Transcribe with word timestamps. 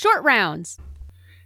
Short 0.00 0.24
Rounds. 0.24 0.78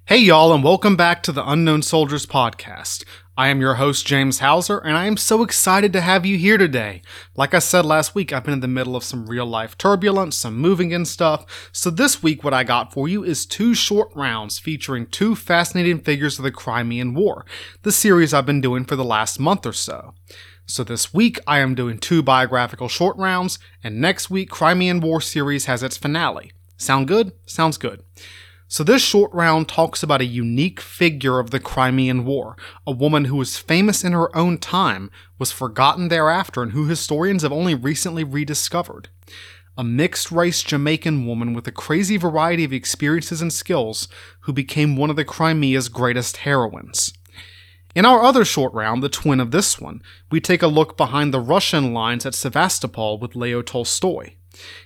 Hey, 0.04 0.18
y'all, 0.18 0.54
and 0.54 0.62
welcome 0.62 0.95
back 0.95 1.24
to 1.24 1.32
the 1.32 1.45
Unknown 1.45 1.82
Soldiers 1.82 2.24
podcast. 2.24 3.04
I 3.37 3.48
am 3.48 3.61
your 3.61 3.74
host, 3.74 4.06
James 4.06 4.38
Hauser, 4.38 4.79
and 4.79 4.96
I 4.96 5.06
am 5.06 5.16
so 5.16 5.42
excited 5.42 5.92
to 5.92 6.00
have 6.00 6.24
you 6.24 6.38
here 6.38 6.56
today. 6.56 7.03
Like 7.35 7.53
I 7.53 7.59
said 7.59 7.85
last 7.85 8.14
week, 8.14 8.32
I've 8.32 8.45
been 8.45 8.54
in 8.54 8.61
the 8.61 8.69
middle 8.69 8.95
of 8.95 9.03
some 9.03 9.27
real 9.27 9.45
life 9.45 9.77
turbulence, 9.77 10.37
some 10.37 10.56
moving 10.56 10.95
and 10.95 11.09
stuff. 11.09 11.69
So 11.72 11.90
this 11.90 12.22
week, 12.22 12.44
what 12.44 12.54
I 12.54 12.62
got 12.62 12.92
for 12.92 13.08
you 13.08 13.24
is 13.24 13.44
two 13.44 13.74
short 13.74 14.14
rounds 14.14 14.60
featuring 14.60 15.06
two 15.06 15.34
fascinating 15.34 15.98
figures 15.98 16.38
of 16.38 16.45
the 16.45 16.52
Crimean 16.52 17.12
War, 17.12 17.45
the 17.82 17.91
series 17.91 18.32
I've 18.32 18.46
been 18.46 18.60
doing 18.60 18.84
for 18.84 18.95
the 18.95 19.05
last 19.05 19.41
month 19.41 19.66
or 19.66 19.73
so. 19.73 20.14
So 20.64 20.84
this 20.84 21.12
week, 21.12 21.41
I 21.45 21.59
am 21.59 21.74
doing 21.74 21.98
two 21.98 22.23
biographical 22.23 22.86
short 22.86 23.16
rounds, 23.16 23.59
and 23.82 24.00
next 24.00 24.30
week, 24.30 24.48
Crimean 24.48 25.00
War 25.00 25.20
series 25.20 25.64
has 25.64 25.82
its 25.82 25.96
finale. 25.96 26.52
Sound 26.77 27.09
good? 27.09 27.32
Sounds 27.46 27.78
good. 27.78 28.05
So, 28.66 28.82
this 28.82 29.02
short 29.02 29.32
round 29.32 29.68
talks 29.68 30.02
about 30.02 30.23
a 30.23 30.27
unique 30.27 30.80
figure 30.80 31.38
of 31.38 31.50
the 31.50 31.60
Crimean 31.60 32.24
War, 32.24 32.56
a 32.87 32.92
woman 32.92 33.27
who 33.27 33.37
was 33.37 33.59
famous 33.59 34.02
in 34.02 34.12
her 34.12 34.34
own 34.34 34.59
time, 34.59 35.10
was 35.38 35.52
forgotten 35.52 36.09
thereafter, 36.09 36.62
and 36.62 36.73
who 36.73 36.87
historians 36.87 37.42
have 37.42 37.52
only 37.52 37.74
recently 37.74 38.24
rediscovered. 38.24 39.10
A 39.77 39.84
mixed 39.84 40.32
race 40.32 40.62
Jamaican 40.62 41.27
woman 41.27 41.52
with 41.52 41.66
a 41.66 41.73
crazy 41.73 42.16
variety 42.16 42.64
of 42.64 42.73
experiences 42.73 43.42
and 43.42 43.52
skills 43.52 44.09
who 44.40 44.52
became 44.52 44.96
one 44.96 45.10
of 45.10 45.16
the 45.16 45.24
Crimea's 45.24 45.88
greatest 45.88 46.38
heroines. 46.38 47.12
In 47.95 48.04
our 48.04 48.23
other 48.23 48.45
short 48.45 48.73
round, 48.73 49.02
the 49.02 49.09
twin 49.09 49.40
of 49.40 49.51
this 49.51 49.80
one, 49.80 50.02
we 50.30 50.40
take 50.40 50.62
a 50.62 50.68
look 50.68 50.96
behind 50.96 51.34
the 51.34 51.40
Russian 51.40 51.92
lines 51.92 52.24
at 52.24 52.34
Sevastopol 52.34 53.18
with 53.18 53.37
Leo 53.37 53.62
Tolstoy. 53.62 54.34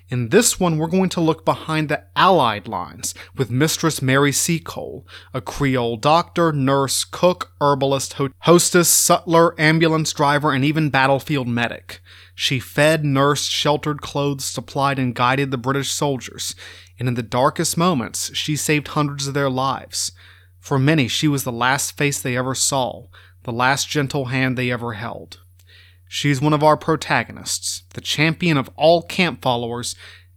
In 0.09 0.31
this 0.31 0.59
one, 0.59 0.79
we're 0.79 0.87
going 0.87 1.09
to 1.11 1.21
look 1.21 1.45
behind 1.45 1.89
the 1.89 2.05
Allied 2.17 2.67
lines 2.67 3.15
with 3.37 3.51
Mistress 3.51 4.01
Mary 4.01 4.33
Seacole, 4.33 5.07
a 5.35 5.41
Creole 5.41 5.97
doctor, 5.97 6.53
nurse, 6.53 7.05
cook, 7.05 7.53
herbalist, 7.61 8.15
ho- 8.15 8.31
hostess, 8.41 8.89
sutler, 8.89 9.55
ambulance 9.61 10.13
driver, 10.13 10.53
and 10.53 10.65
even 10.65 10.91
battlefield 10.91 11.49
medic. 11.49 12.01
She 12.35 12.61
fed, 12.61 13.05
nursed, 13.05 13.51
sheltered, 13.51 14.01
clothed, 14.01 14.43
supplied, 14.43 14.99
and 14.99 15.15
guided 15.15 15.51
the 15.51 15.59
British 15.59 15.91
soldiers, 15.91 16.55
and 16.99 17.09
in 17.09 17.15
the 17.15 17.23
darkest 17.23 17.77
moments, 17.77 18.35
she 18.35 18.57
saved 18.57 18.89
hundreds 18.89 19.27
of 19.27 19.35
their 19.35 19.51
lives. 19.51 20.13
For 20.61 20.79
many, 20.79 21.09
she 21.09 21.29
was 21.29 21.45
the 21.45 21.53
last 21.53 21.97
face 21.97 22.21
they 22.21 22.37
ever 22.37 22.55
saw, 22.55 23.07
the 23.45 23.53
last 23.53 23.89
gentle 23.89 24.27
hand 24.27 24.57
they 24.57 24.71
ever 24.71 24.95
held. 24.95 25.41
She's 26.09 26.41
one 26.41 26.55
of 26.55 26.63
our 26.63 26.77
protagonists, 26.77 27.85
the 27.95 28.01
champion 28.01 28.57
of 28.57 28.71
all 28.77 29.03
camp 29.03 29.43
followers, 29.43 29.95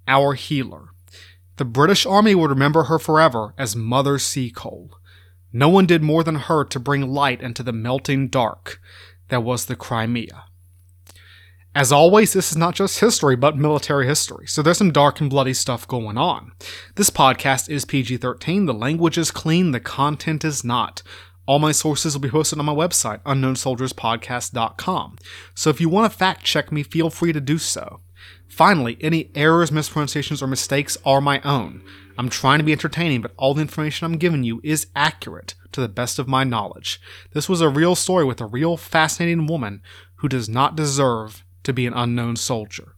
our 0.08 0.34
healer. 0.34 0.90
The 1.56 1.66
British 1.66 2.06
Army 2.06 2.36
would 2.36 2.50
remember 2.50 2.84
her 2.84 3.00
forever 3.00 3.54
as 3.58 3.76
Mother 3.76 4.20
Seacole. 4.20 4.92
No 5.54 5.70
one 5.70 5.86
did 5.86 6.04
more 6.04 6.24
than 6.24 6.36
her 6.36 6.64
to 6.66 6.80
bring 6.80 7.14
light 7.14 7.42
into 7.42 7.64
the 7.64 7.74
melting 7.74 8.28
dark 8.28 8.80
that 9.30 9.44
was 9.44 9.66
the 9.66 9.76
Crimea. 9.76 10.46
As 11.74 11.92
always, 11.92 12.34
this 12.34 12.52
is 12.52 12.58
not 12.58 12.76
just 12.76 13.00
history, 13.00 13.38
but 13.38 13.58
military 13.58 14.06
history, 14.06 14.46
so 14.46 14.62
there's 14.62 14.78
some 14.78 14.92
dark 14.92 15.22
and 15.22 15.30
bloody 15.30 15.54
stuff 15.54 15.88
going 15.88 16.18
on. 16.18 16.52
This 16.96 17.10
podcast 17.10 17.70
is 17.70 17.86
PG 17.86 18.18
13, 18.18 18.66
the 18.66 18.74
language 18.74 19.18
is 19.18 19.32
clean, 19.32 19.72
the 19.72 19.80
content 19.80 20.44
is 20.44 20.66
not. 20.66 21.02
All 21.52 21.60
my 21.60 21.74
sources 21.74 22.14
will 22.14 22.22
be 22.22 22.30
posted 22.30 22.60
on 22.60 22.66
my 22.66 22.74
website, 22.74 23.22
unknownsoldierspodcast.com. 23.24 25.18
So 25.54 25.70
if 25.70 25.82
you 25.82 25.90
want 25.90 26.10
to 26.10 26.18
fact 26.18 26.46
check 26.46 26.72
me, 26.72 26.82
feel 26.82 27.10
free 27.10 27.34
to 27.34 27.42
do 27.42 27.58
so. 27.58 28.00
Finally, 28.48 28.98
any 29.02 29.32
errors, 29.36 29.70
mispronunciations, 29.70 30.42
or 30.42 30.48
mistakes 30.48 30.98
are 31.04 31.20
my 31.20 31.42
own. 31.42 31.84
I'm 32.18 32.30
trying 32.30 32.60
to 32.60 32.64
be 32.64 32.72
entertaining, 32.72 33.20
but 33.20 33.34
all 33.36 33.54
the 33.54 33.64
information 33.64 34.06
I'm 34.06 34.18
giving 34.18 34.46
you 34.46 34.62
is 34.64 34.88
accurate 34.96 35.56
to 35.74 35.82
the 35.82 35.90
best 35.90 36.20
of 36.20 36.30
my 36.30 36.46
knowledge. 36.46 37.02
This 37.34 37.50
was 37.50 37.60
a 37.60 37.68
real 37.68 37.96
story 37.96 38.24
with 38.24 38.40
a 38.40 38.46
real 38.46 38.78
fascinating 38.78 39.46
woman 39.46 39.82
who 40.20 40.30
does 40.30 40.48
not 40.48 40.78
deserve 40.78 41.44
to 41.64 41.74
be 41.74 41.86
an 41.86 41.94
unknown 41.94 42.38
soldier. 42.38 42.96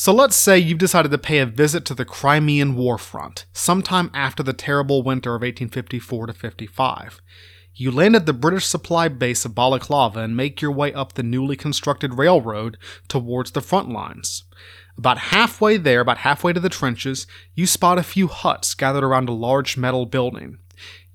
So 0.00 0.14
let's 0.14 0.36
say 0.36 0.60
you've 0.60 0.78
decided 0.78 1.10
to 1.10 1.18
pay 1.18 1.40
a 1.40 1.44
visit 1.44 1.84
to 1.86 1.92
the 1.92 2.04
Crimean 2.04 2.76
War 2.76 2.98
front, 2.98 3.46
sometime 3.52 4.12
after 4.14 4.44
the 4.44 4.52
terrible 4.52 5.02
winter 5.02 5.30
of 5.30 5.42
1854 5.42 6.28
to 6.28 6.32
55. 6.34 7.20
You 7.74 7.90
land 7.90 8.14
at 8.14 8.24
the 8.24 8.32
British 8.32 8.64
supply 8.64 9.08
base 9.08 9.44
of 9.44 9.56
Balaclava 9.56 10.20
and 10.20 10.36
make 10.36 10.62
your 10.62 10.70
way 10.70 10.92
up 10.94 11.14
the 11.14 11.24
newly 11.24 11.56
constructed 11.56 12.16
railroad 12.16 12.78
towards 13.08 13.50
the 13.50 13.60
front 13.60 13.90
lines. 13.90 14.44
About 14.96 15.18
halfway 15.18 15.76
there, 15.76 16.02
about 16.02 16.18
halfway 16.18 16.52
to 16.52 16.60
the 16.60 16.68
trenches, 16.68 17.26
you 17.56 17.66
spot 17.66 17.98
a 17.98 18.04
few 18.04 18.28
huts 18.28 18.76
gathered 18.76 19.02
around 19.02 19.28
a 19.28 19.32
large 19.32 19.76
metal 19.76 20.06
building. 20.06 20.58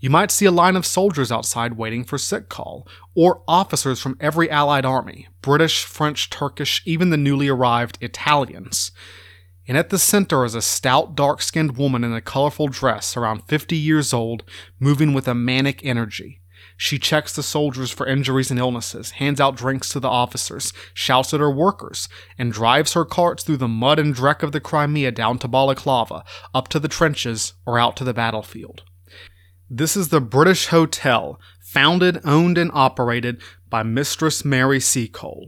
You 0.03 0.09
might 0.09 0.31
see 0.31 0.43
a 0.43 0.51
line 0.51 0.75
of 0.75 0.85
soldiers 0.85 1.31
outside 1.31 1.77
waiting 1.77 2.03
for 2.03 2.17
sick 2.17 2.49
call, 2.49 2.85
or 3.15 3.41
officers 3.47 4.01
from 4.01 4.17
every 4.19 4.51
Allied 4.51 4.83
army 4.83 5.29
British, 5.41 5.85
French, 5.85 6.29
Turkish, 6.29 6.83
even 6.85 7.09
the 7.09 7.15
newly 7.15 7.47
arrived 7.47 7.97
Italians. 8.01 8.91
And 9.65 9.77
at 9.77 9.91
the 9.91 9.97
center 9.97 10.43
is 10.43 10.55
a 10.55 10.61
stout, 10.61 11.15
dark 11.15 11.41
skinned 11.41 11.77
woman 11.77 12.03
in 12.03 12.11
a 12.11 12.19
colorful 12.19 12.67
dress, 12.67 13.15
around 13.15 13.47
50 13.47 13.77
years 13.77 14.13
old, 14.13 14.43
moving 14.77 15.13
with 15.13 15.25
a 15.25 15.33
manic 15.33 15.79
energy. 15.85 16.41
She 16.75 16.99
checks 16.99 17.33
the 17.33 17.41
soldiers 17.41 17.89
for 17.89 18.05
injuries 18.05 18.51
and 18.51 18.59
illnesses, 18.59 19.11
hands 19.11 19.39
out 19.39 19.55
drinks 19.55 19.87
to 19.91 20.01
the 20.01 20.09
officers, 20.09 20.73
shouts 20.93 21.33
at 21.33 21.39
her 21.39 21.49
workers, 21.49 22.09
and 22.37 22.51
drives 22.51 22.91
her 22.91 23.05
carts 23.05 23.41
through 23.41 23.55
the 23.55 23.69
mud 23.69 23.99
and 23.99 24.13
dreck 24.13 24.43
of 24.43 24.51
the 24.51 24.59
Crimea 24.59 25.11
down 25.13 25.39
to 25.39 25.47
Balaclava, 25.47 26.25
up 26.53 26.67
to 26.67 26.79
the 26.81 26.89
trenches, 26.89 27.53
or 27.65 27.79
out 27.79 27.95
to 27.95 28.03
the 28.03 28.13
battlefield. 28.13 28.83
This 29.69 29.95
is 29.95 30.09
the 30.09 30.21
British 30.21 30.67
Hotel, 30.67 31.39
founded, 31.59 32.19
owned, 32.25 32.57
and 32.57 32.69
operated 32.73 33.41
by 33.69 33.81
Mistress 33.81 34.43
Mary 34.43 34.79
Seacole. 34.79 35.47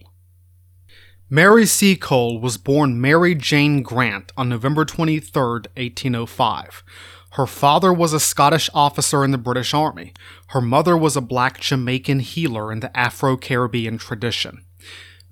Mary 1.30 1.66
Seacole 1.66 2.40
was 2.40 2.58
born 2.58 3.02
Mary 3.02 3.36
Jane 3.36 3.82
Grant 3.82 4.32
on 4.38 4.48
November 4.48 4.86
23, 4.86 5.42
1805. 5.76 6.84
Her 7.32 7.46
father 7.46 7.92
was 7.92 8.14
a 8.14 8.20
Scottish 8.20 8.70
officer 8.74 9.26
in 9.26 9.32
the 9.32 9.38
British 9.38 9.74
Army. 9.74 10.14
Her 10.50 10.62
mother 10.62 10.96
was 10.96 11.18
a 11.18 11.22
black 11.22 11.60
Jamaican 11.60 12.22
healer 12.22 12.72
in 12.72 12.80
the 12.80 12.96
Afro 12.98 13.36
Caribbean 13.36 13.98
tradition. 13.98 14.64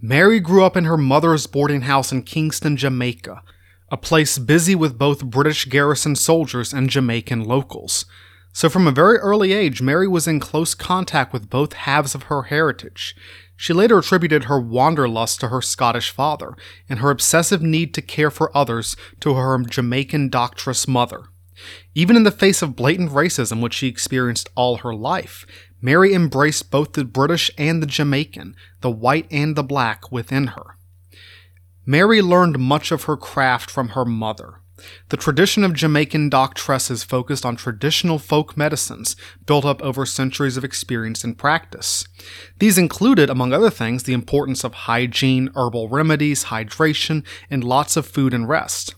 Mary 0.01 0.41
grew 0.41 0.65
up 0.65 0.75
in 0.75 0.83
her 0.83 0.97
mother's 0.97 1.47
boarding 1.47 1.83
house 1.83 2.11
in 2.11 2.23
Kingston, 2.23 2.75
Jamaica, 2.75 3.41
a 3.89 3.95
place 3.95 4.37
busy 4.37 4.75
with 4.75 4.97
both 4.97 5.23
British 5.23 5.65
garrison 5.65 6.15
soldiers 6.17 6.73
and 6.73 6.89
Jamaican 6.89 7.45
locals. 7.45 8.05
So, 8.55 8.69
from 8.69 8.87
a 8.87 8.91
very 8.91 9.17
early 9.17 9.51
age, 9.51 9.81
Mary 9.81 10.07
was 10.07 10.27
in 10.27 10.39
close 10.39 10.75
contact 10.75 11.33
with 11.33 11.49
both 11.49 11.73
halves 11.73 12.13
of 12.13 12.23
her 12.23 12.43
heritage. 12.43 13.15
She 13.57 13.73
later 13.73 13.97
attributed 13.97 14.43
her 14.43 14.59
wanderlust 14.59 15.39
to 15.39 15.47
her 15.47 15.61
Scottish 15.61 16.11
father, 16.11 16.55
and 16.87 16.99
her 16.99 17.09
obsessive 17.09 17.63
need 17.63 17.95
to 17.95 18.01
care 18.01 18.29
for 18.29 18.55
others 18.55 18.95
to 19.21 19.33
her 19.33 19.57
Jamaican 19.57 20.29
doctress 20.29 20.87
mother. 20.87 21.23
Even 21.95 22.15
in 22.15 22.23
the 22.23 22.31
face 22.31 22.61
of 22.61 22.75
blatant 22.75 23.11
racism, 23.11 23.61
which 23.61 23.73
she 23.73 23.87
experienced 23.87 24.49
all 24.55 24.77
her 24.77 24.93
life, 24.93 25.47
Mary 25.81 26.13
embraced 26.13 26.69
both 26.69 26.93
the 26.93 27.05
British 27.05 27.49
and 27.57 27.81
the 27.81 27.87
Jamaican, 27.87 28.55
the 28.81 28.91
white 28.91 29.27
and 29.31 29.55
the 29.55 29.63
black, 29.63 30.11
within 30.11 30.47
her. 30.47 30.77
Mary 31.85 32.21
learned 32.21 32.59
much 32.59 32.91
of 32.91 33.03
her 33.03 33.17
craft 33.17 33.69
from 33.69 33.89
her 33.89 34.05
mother. 34.05 34.61
The 35.09 35.17
tradition 35.17 35.63
of 35.63 35.73
Jamaican 35.73 36.29
doctresses 36.29 37.03
focused 37.03 37.45
on 37.45 37.55
traditional 37.55 38.19
folk 38.19 38.57
medicines 38.57 39.15
built 39.45 39.65
up 39.65 39.81
over 39.81 40.05
centuries 40.05 40.57
of 40.57 40.63
experience 40.63 41.23
and 41.23 41.37
practice. 41.37 42.05
These 42.59 42.77
included, 42.77 43.29
among 43.29 43.53
other 43.53 43.69
things, 43.69 44.03
the 44.03 44.13
importance 44.13 44.63
of 44.63 44.73
hygiene, 44.73 45.49
herbal 45.55 45.89
remedies, 45.89 46.45
hydration, 46.45 47.25
and 47.49 47.63
lots 47.63 47.95
of 47.95 48.07
food 48.07 48.33
and 48.33 48.47
rest. 48.47 48.95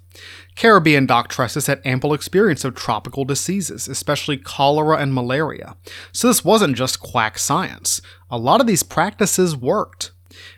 Caribbean 0.55 1.05
doctresses 1.05 1.67
had 1.67 1.81
ample 1.83 2.13
experience 2.13 2.63
of 2.63 2.75
tropical 2.75 3.25
diseases, 3.25 3.87
especially 3.87 4.37
cholera 4.37 4.97
and 4.97 5.13
malaria. 5.13 5.75
So 6.13 6.27
this 6.27 6.45
wasn't 6.45 6.77
just 6.77 7.01
quack 7.01 7.37
science. 7.37 8.01
A 8.29 8.37
lot 8.37 8.61
of 8.61 8.67
these 8.67 8.83
practices 8.83 9.55
worked. 9.55 10.11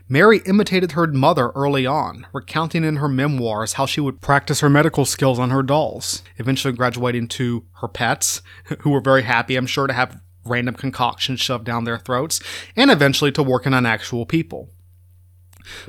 Mary 0.10 0.42
imitated 0.46 0.94
her 0.94 1.08
mother 1.08 1.50
early 1.50 1.86
on, 1.86 2.26
recounting 2.34 2.84
in 2.84 2.98
her 2.98 3.08
memoirs 3.08 3.74
how 3.74 3.86
she 3.86 4.02
would 4.02 4.22
practice 4.22 4.60
her 4.60 4.70
medical 4.70 5.06
skills 5.06 5.40
on 5.40 5.50
her 5.50 5.64
dolls, 5.64 6.24
eventually 6.38 6.74
graduating 6.74 7.28
to 7.28 7.66
her 7.82 7.88
pets, 7.88 8.42
who 8.82 8.90
were 8.90 9.02
very 9.02 9.24
happy, 9.24 9.56
I'm 9.56 9.68
sure, 9.68 9.88
to 9.88 9.94
have 9.94 10.22
random 10.46 10.76
concoctions 10.76 11.40
shoved 11.40 11.66
down 11.66 11.84
their 11.84 11.98
throats, 11.98 12.40
and 12.76 12.90
eventually 12.90 13.32
to 13.34 13.44
working 13.44 13.74
on 13.74 13.86
actual 13.86 14.26
people. 14.26 14.70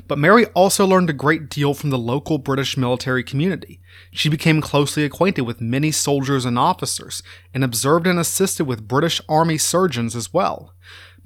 But 0.07 0.17
Mary 0.17 0.45
also 0.47 0.85
learned 0.85 1.09
a 1.09 1.13
great 1.13 1.49
deal 1.49 1.73
from 1.73 1.89
the 1.89 1.97
local 1.97 2.37
British 2.37 2.77
military 2.77 3.23
community. 3.23 3.79
She 4.11 4.29
became 4.29 4.61
closely 4.61 5.03
acquainted 5.03 5.43
with 5.43 5.61
many 5.61 5.91
soldiers 5.91 6.45
and 6.45 6.59
officers, 6.59 7.23
and 7.53 7.63
observed 7.63 8.07
and 8.07 8.19
assisted 8.19 8.65
with 8.65 8.87
British 8.87 9.21
Army 9.29 9.57
surgeons 9.57 10.15
as 10.15 10.33
well. 10.33 10.73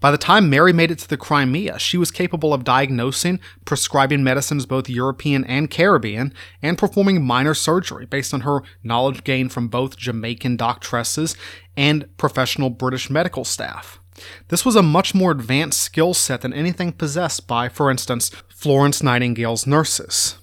By 0.04 0.12
the 0.12 0.18
time 0.18 0.50
Mary 0.50 0.74
made 0.74 0.92
it 0.92 1.00
to 1.00 1.08
the 1.08 1.16
Crimea, 1.16 1.80
she 1.80 1.98
was 1.98 2.12
capable 2.12 2.54
of 2.54 2.66
diagnosing, 2.66 3.40
prescribing 3.64 4.22
medicines 4.22 4.66
both 4.66 4.90
European 4.90 5.46
and 5.46 5.70
Caribbean, 5.70 6.34
and 6.62 6.78
performing 6.78 7.24
minor 7.24 7.54
surgery 7.54 8.06
based 8.06 8.34
on 8.34 8.42
her 8.42 8.64
knowledge 8.84 9.24
gained 9.24 9.54
from 9.54 9.70
both 9.70 9.96
Jamaican 9.96 10.58
doctresses 10.58 11.38
and 11.78 12.06
professional 12.18 12.70
British 12.70 13.10
medical 13.10 13.46
staff. 13.46 14.02
This 14.50 14.66
was 14.66 14.76
a 14.76 14.84
much 14.84 15.16
more 15.16 15.32
advanced 15.32 15.80
skill 15.80 16.14
set 16.14 16.42
than 16.42 16.52
anything 16.52 16.92
possessed 16.92 17.48
by, 17.48 17.70
for 17.70 17.90
instance, 17.90 18.30
Florence 18.50 19.02
Nightingale's 19.02 19.66
nurses. 19.66 20.36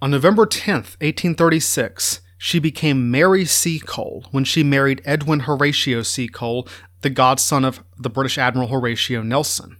On 0.00 0.10
November 0.10 0.44
10, 0.44 0.74
1836, 0.74 2.20
she 2.44 2.58
became 2.58 3.08
Mary 3.08 3.44
Seacole 3.44 4.24
when 4.32 4.42
she 4.42 4.64
married 4.64 5.00
Edwin 5.04 5.40
Horatio 5.40 6.02
Seacole, 6.02 6.66
the 7.02 7.08
godson 7.08 7.64
of 7.64 7.84
the 7.96 8.10
British 8.10 8.36
Admiral 8.36 8.66
Horatio 8.66 9.22
Nelson. 9.22 9.76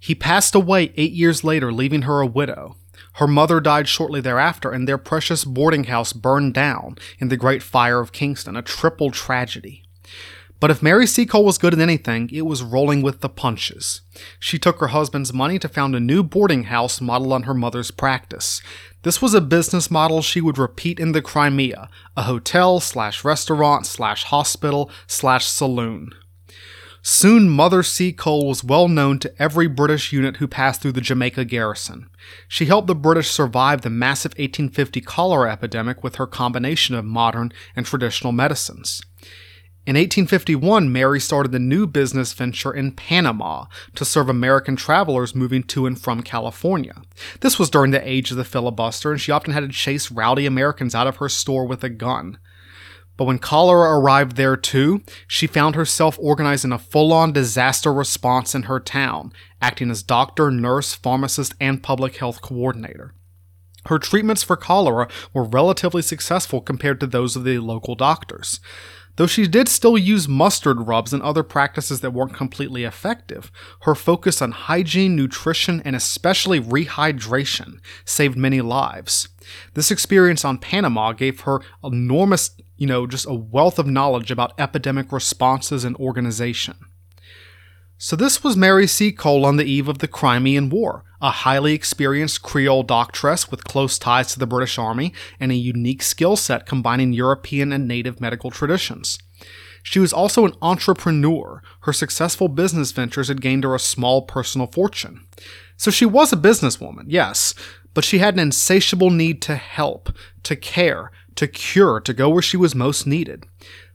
He 0.00 0.14
passed 0.14 0.54
away 0.54 0.94
eight 0.96 1.12
years 1.12 1.44
later, 1.44 1.70
leaving 1.70 2.02
her 2.02 2.22
a 2.22 2.26
widow. 2.26 2.76
Her 3.16 3.26
mother 3.26 3.60
died 3.60 3.88
shortly 3.88 4.22
thereafter, 4.22 4.70
and 4.70 4.88
their 4.88 4.96
precious 4.96 5.44
boarding 5.44 5.84
house 5.84 6.14
burned 6.14 6.54
down 6.54 6.96
in 7.18 7.28
the 7.28 7.36
Great 7.36 7.62
Fire 7.62 8.00
of 8.00 8.10
Kingston, 8.10 8.56
a 8.56 8.62
triple 8.62 9.10
tragedy. 9.10 9.81
But 10.62 10.70
if 10.70 10.80
Mary 10.80 11.08
Seacole 11.08 11.44
was 11.44 11.58
good 11.58 11.74
at 11.74 11.80
anything, 11.80 12.30
it 12.32 12.42
was 12.42 12.62
rolling 12.62 13.02
with 13.02 13.20
the 13.20 13.28
punches. 13.28 14.02
She 14.38 14.60
took 14.60 14.78
her 14.78 14.86
husband's 14.86 15.32
money 15.32 15.58
to 15.58 15.68
found 15.68 15.96
a 15.96 15.98
new 15.98 16.22
boarding 16.22 16.62
house 16.62 17.00
modeled 17.00 17.32
on 17.32 17.42
her 17.42 17.52
mother's 17.52 17.90
practice. 17.90 18.62
This 19.02 19.20
was 19.20 19.34
a 19.34 19.40
business 19.40 19.90
model 19.90 20.22
she 20.22 20.40
would 20.40 20.58
repeat 20.58 21.00
in 21.00 21.10
the 21.10 21.20
Crimea, 21.20 21.88
a 22.16 22.22
hotel 22.22 22.78
slash 22.78 23.24
restaurant 23.24 23.86
slash 23.86 24.22
hospital 24.22 24.88
slash 25.08 25.46
saloon. 25.46 26.12
Soon, 27.02 27.48
Mother 27.48 27.82
Seacole 27.82 28.46
was 28.46 28.62
well 28.62 28.86
known 28.86 29.18
to 29.18 29.42
every 29.42 29.66
British 29.66 30.12
unit 30.12 30.36
who 30.36 30.46
passed 30.46 30.80
through 30.80 30.92
the 30.92 31.00
Jamaica 31.00 31.44
garrison. 31.44 32.08
She 32.46 32.66
helped 32.66 32.86
the 32.86 32.94
British 32.94 33.32
survive 33.32 33.80
the 33.80 33.90
massive 33.90 34.30
1850 34.34 35.00
cholera 35.00 35.50
epidemic 35.50 36.04
with 36.04 36.14
her 36.14 36.26
combination 36.28 36.94
of 36.94 37.04
modern 37.04 37.52
and 37.74 37.84
traditional 37.84 38.32
medicines. 38.32 39.02
In 39.84 39.96
1851, 39.96 40.92
Mary 40.92 41.18
started 41.18 41.52
a 41.56 41.58
new 41.58 41.88
business 41.88 42.32
venture 42.32 42.72
in 42.72 42.92
Panama 42.92 43.64
to 43.96 44.04
serve 44.04 44.28
American 44.28 44.76
travelers 44.76 45.34
moving 45.34 45.64
to 45.64 45.86
and 45.86 46.00
from 46.00 46.22
California. 46.22 47.02
This 47.40 47.58
was 47.58 47.68
during 47.68 47.90
the 47.90 48.08
age 48.08 48.30
of 48.30 48.36
the 48.36 48.44
filibuster, 48.44 49.10
and 49.10 49.20
she 49.20 49.32
often 49.32 49.52
had 49.52 49.64
to 49.64 49.68
chase 49.68 50.12
rowdy 50.12 50.46
Americans 50.46 50.94
out 50.94 51.08
of 51.08 51.16
her 51.16 51.28
store 51.28 51.66
with 51.66 51.82
a 51.82 51.88
gun. 51.88 52.38
But 53.16 53.24
when 53.24 53.40
cholera 53.40 53.98
arrived 53.98 54.36
there 54.36 54.56
too, 54.56 55.02
she 55.26 55.48
found 55.48 55.74
herself 55.74 56.16
organizing 56.20 56.70
a 56.70 56.78
full 56.78 57.12
on 57.12 57.32
disaster 57.32 57.92
response 57.92 58.54
in 58.54 58.64
her 58.64 58.78
town, 58.78 59.32
acting 59.60 59.90
as 59.90 60.04
doctor, 60.04 60.52
nurse, 60.52 60.94
pharmacist, 60.94 61.56
and 61.58 61.82
public 61.82 62.18
health 62.18 62.40
coordinator. 62.40 63.14
Her 63.86 63.98
treatments 63.98 64.44
for 64.44 64.56
cholera 64.56 65.08
were 65.34 65.42
relatively 65.42 66.02
successful 66.02 66.60
compared 66.60 67.00
to 67.00 67.06
those 67.08 67.34
of 67.34 67.42
the 67.42 67.58
local 67.58 67.96
doctors. 67.96 68.60
Though 69.16 69.26
she 69.26 69.46
did 69.46 69.68
still 69.68 69.98
use 69.98 70.26
mustard 70.26 70.86
rubs 70.86 71.12
and 71.12 71.22
other 71.22 71.42
practices 71.42 72.00
that 72.00 72.12
weren't 72.12 72.34
completely 72.34 72.84
effective, 72.84 73.52
her 73.82 73.94
focus 73.94 74.40
on 74.40 74.52
hygiene, 74.52 75.14
nutrition, 75.14 75.82
and 75.84 75.94
especially 75.94 76.60
rehydration 76.60 77.80
saved 78.04 78.38
many 78.38 78.60
lives. 78.60 79.28
This 79.74 79.90
experience 79.90 80.44
on 80.44 80.58
Panama 80.58 81.12
gave 81.12 81.40
her 81.40 81.60
enormous 81.84 82.52
you 82.82 82.88
know, 82.88 83.06
just 83.06 83.26
a 83.26 83.32
wealth 83.32 83.78
of 83.78 83.86
knowledge 83.86 84.32
about 84.32 84.58
epidemic 84.58 85.12
responses 85.12 85.84
and 85.84 85.94
organization. 85.98 86.74
So, 87.96 88.16
this 88.16 88.42
was 88.42 88.56
Mary 88.56 88.88
Seacole 88.88 89.46
on 89.46 89.56
the 89.56 89.64
eve 89.64 89.86
of 89.86 89.98
the 89.98 90.08
Crimean 90.08 90.68
War, 90.68 91.04
a 91.22 91.30
highly 91.30 91.72
experienced 91.72 92.42
Creole 92.42 92.82
doctress 92.82 93.50
with 93.50 93.64
close 93.64 93.96
ties 93.96 94.32
to 94.32 94.40
the 94.40 94.46
British 94.46 94.76
Army 94.76 95.14
and 95.38 95.52
a 95.52 95.54
unique 95.54 96.02
skill 96.02 96.34
set 96.34 96.66
combining 96.66 97.12
European 97.12 97.72
and 97.72 97.86
native 97.86 98.20
medical 98.20 98.50
traditions. 98.50 99.18
She 99.84 100.00
was 100.00 100.12
also 100.12 100.44
an 100.44 100.54
entrepreneur. 100.60 101.62
Her 101.82 101.92
successful 101.92 102.48
business 102.48 102.92
ventures 102.92 103.28
had 103.28 103.40
gained 103.40 103.64
her 103.64 103.74
a 103.74 103.80
small 103.80 104.22
personal 104.22 104.66
fortune. 104.66 105.26
So 105.76 105.90
she 105.90 106.06
was 106.06 106.32
a 106.32 106.36
businesswoman, 106.36 107.04
yes, 107.06 107.54
but 107.94 108.04
she 108.04 108.18
had 108.18 108.34
an 108.34 108.40
insatiable 108.40 109.10
need 109.10 109.40
to 109.42 109.56
help, 109.56 110.10
to 110.42 110.56
care, 110.56 111.12
to 111.36 111.46
cure, 111.46 112.00
to 112.00 112.12
go 112.12 112.28
where 112.28 112.42
she 112.42 112.56
was 112.56 112.74
most 112.74 113.06
needed. 113.06 113.46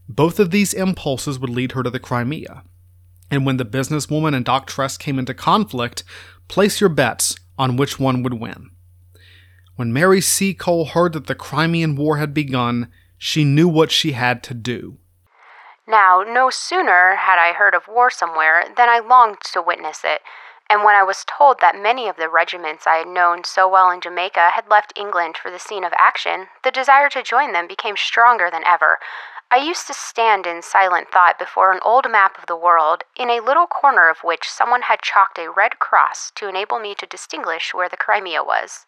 Both 0.08 0.40
of 0.40 0.50
these 0.50 0.72
impulses 0.72 1.38
would 1.38 1.50
lead 1.50 1.72
her 1.72 1.82
to 1.82 1.90
the 1.90 2.00
Crimea. 2.00 2.62
And 3.30 3.44
when 3.44 3.58
the 3.58 3.64
businesswoman 3.64 4.34
and 4.34 4.44
doctress 4.44 4.98
came 4.98 5.18
into 5.18 5.34
conflict, 5.34 6.02
place 6.48 6.80
your 6.80 6.90
bets 6.90 7.36
on 7.58 7.76
which 7.76 7.98
one 7.98 8.22
would 8.22 8.34
win. 8.34 8.70
When 9.76 9.92
Mary 9.92 10.20
Seacole 10.20 10.86
heard 10.86 11.12
that 11.12 11.26
the 11.26 11.34
Crimean 11.34 11.94
War 11.94 12.18
had 12.18 12.34
begun, 12.34 12.90
she 13.16 13.44
knew 13.44 13.68
what 13.68 13.92
she 13.92 14.12
had 14.12 14.42
to 14.44 14.54
do. 14.54 14.98
Now, 15.86 16.22
no 16.26 16.50
sooner 16.50 17.16
had 17.16 17.38
I 17.38 17.52
heard 17.52 17.74
of 17.74 17.88
war 17.88 18.10
somewhere 18.10 18.64
than 18.76 18.88
I 18.88 18.98
longed 18.98 19.38
to 19.52 19.62
witness 19.62 20.00
it 20.04 20.20
and 20.70 20.84
when 20.84 20.94
I 20.94 21.02
was 21.02 21.24
told 21.24 21.60
that 21.60 21.80
many 21.80 22.08
of 22.08 22.16
the 22.16 22.28
regiments 22.28 22.86
I 22.86 22.96
had 22.96 23.08
known 23.08 23.44
so 23.44 23.66
well 23.66 23.90
in 23.90 24.00
Jamaica 24.00 24.50
had 24.50 24.68
left 24.68 24.92
England 24.96 25.36
for 25.40 25.50
the 25.50 25.58
scene 25.58 25.82
of 25.82 25.92
action, 25.96 26.48
the 26.62 26.70
desire 26.70 27.08
to 27.10 27.22
join 27.22 27.52
them 27.52 27.66
became 27.66 27.96
stronger 27.96 28.50
than 28.52 28.64
ever. 28.64 28.98
I 29.50 29.56
used 29.56 29.86
to 29.86 29.94
stand 29.94 30.46
in 30.46 30.60
silent 30.60 31.08
thought 31.10 31.38
before 31.38 31.72
an 31.72 31.80
old 31.82 32.04
map 32.10 32.36
of 32.36 32.44
the 32.46 32.56
world, 32.56 33.04
in 33.16 33.30
a 33.30 33.40
little 33.40 33.66
corner 33.66 34.10
of 34.10 34.18
which 34.18 34.46
someone 34.46 34.82
had 34.82 35.00
chalked 35.00 35.38
a 35.38 35.50
red 35.50 35.78
cross 35.78 36.30
to 36.34 36.48
enable 36.48 36.78
me 36.78 36.94
to 36.96 37.06
distinguish 37.06 37.72
where 37.72 37.88
the 37.88 37.96
Crimea 37.96 38.44
was. 38.44 38.84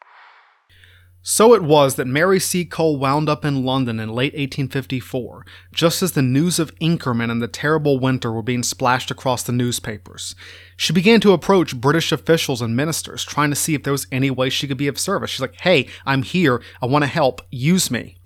So 1.22 1.54
it 1.54 1.62
was 1.62 1.94
that 1.94 2.06
Mary 2.06 2.38
Seacole 2.38 2.98
wound 2.98 3.28
up 3.28 3.44
in 3.44 3.64
London 3.64 4.00
in 4.00 4.10
late 4.10 4.32
1854, 4.34 5.46
just 5.72 6.02
as 6.02 6.12
the 6.12 6.22
news 6.22 6.58
of 6.58 6.74
Inkerman 6.78 7.30
and 7.30 7.40
the 7.40 7.48
terrible 7.48 7.98
winter 7.98 8.30
were 8.30 8.42
being 8.42 8.62
splashed 8.62 9.10
across 9.10 9.42
the 9.42 9.52
newspapers. 9.52 10.34
She 10.76 10.92
began 10.92 11.20
to 11.20 11.32
approach 11.32 11.78
British 11.78 12.12
officials 12.12 12.60
and 12.60 12.76
ministers, 12.76 13.24
trying 13.24 13.50
to 13.50 13.56
see 13.56 13.74
if 13.74 13.82
there 13.82 13.92
was 13.92 14.06
any 14.12 14.30
way 14.30 14.50
she 14.50 14.66
could 14.66 14.78
be 14.78 14.88
of 14.88 14.98
service. 14.98 15.30
She's 15.30 15.40
like, 15.40 15.60
hey, 15.60 15.88
I'm 16.04 16.22
here, 16.22 16.62
I 16.82 16.86
want 16.86 17.02
to 17.02 17.08
help, 17.08 17.42
use 17.50 17.90
me. 17.90 18.16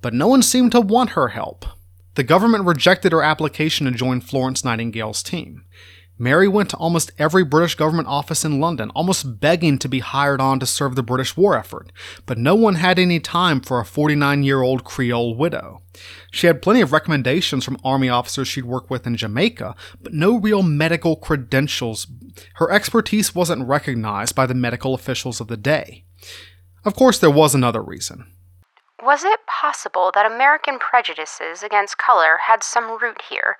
But 0.00 0.14
no 0.14 0.28
one 0.28 0.42
seemed 0.42 0.72
to 0.72 0.80
want 0.80 1.10
her 1.10 1.28
help. 1.28 1.64
The 2.14 2.22
government 2.22 2.64
rejected 2.64 3.12
her 3.12 3.22
application 3.22 3.86
to 3.86 3.92
join 3.92 4.20
Florence 4.20 4.64
Nightingale's 4.64 5.22
team. 5.22 5.64
Mary 6.18 6.48
went 6.48 6.70
to 6.70 6.76
almost 6.78 7.12
every 7.18 7.44
British 7.44 7.74
government 7.74 8.08
office 8.08 8.42
in 8.42 8.58
London, 8.58 8.90
almost 8.94 9.38
begging 9.38 9.78
to 9.78 9.88
be 9.88 9.98
hired 9.98 10.40
on 10.40 10.58
to 10.58 10.64
serve 10.64 10.94
the 10.94 11.02
British 11.02 11.36
war 11.36 11.54
effort, 11.56 11.92
but 12.24 12.38
no 12.38 12.54
one 12.54 12.76
had 12.76 12.98
any 12.98 13.20
time 13.20 13.60
for 13.60 13.78
a 13.78 13.84
49 13.84 14.42
year 14.42 14.62
old 14.62 14.82
Creole 14.82 15.34
widow. 15.34 15.82
She 16.30 16.46
had 16.46 16.62
plenty 16.62 16.80
of 16.80 16.92
recommendations 16.92 17.64
from 17.64 17.78
army 17.84 18.08
officers 18.08 18.48
she'd 18.48 18.64
worked 18.64 18.88
with 18.88 19.06
in 19.06 19.16
Jamaica, 19.16 19.74
but 20.02 20.14
no 20.14 20.38
real 20.38 20.62
medical 20.62 21.16
credentials. 21.16 22.06
Her 22.54 22.70
expertise 22.70 23.34
wasn't 23.34 23.68
recognized 23.68 24.34
by 24.34 24.46
the 24.46 24.54
medical 24.54 24.94
officials 24.94 25.40
of 25.40 25.48
the 25.48 25.56
day. 25.58 26.04
Of 26.84 26.94
course, 26.94 27.18
there 27.18 27.30
was 27.30 27.54
another 27.54 27.82
reason. 27.82 28.26
Was 29.02 29.24
it 29.24 29.40
possible 29.46 30.10
that 30.14 30.30
American 30.30 30.78
prejudices 30.78 31.62
against 31.62 31.98
color 31.98 32.38
had 32.46 32.62
some 32.62 32.98
root 32.98 33.22
here? 33.28 33.56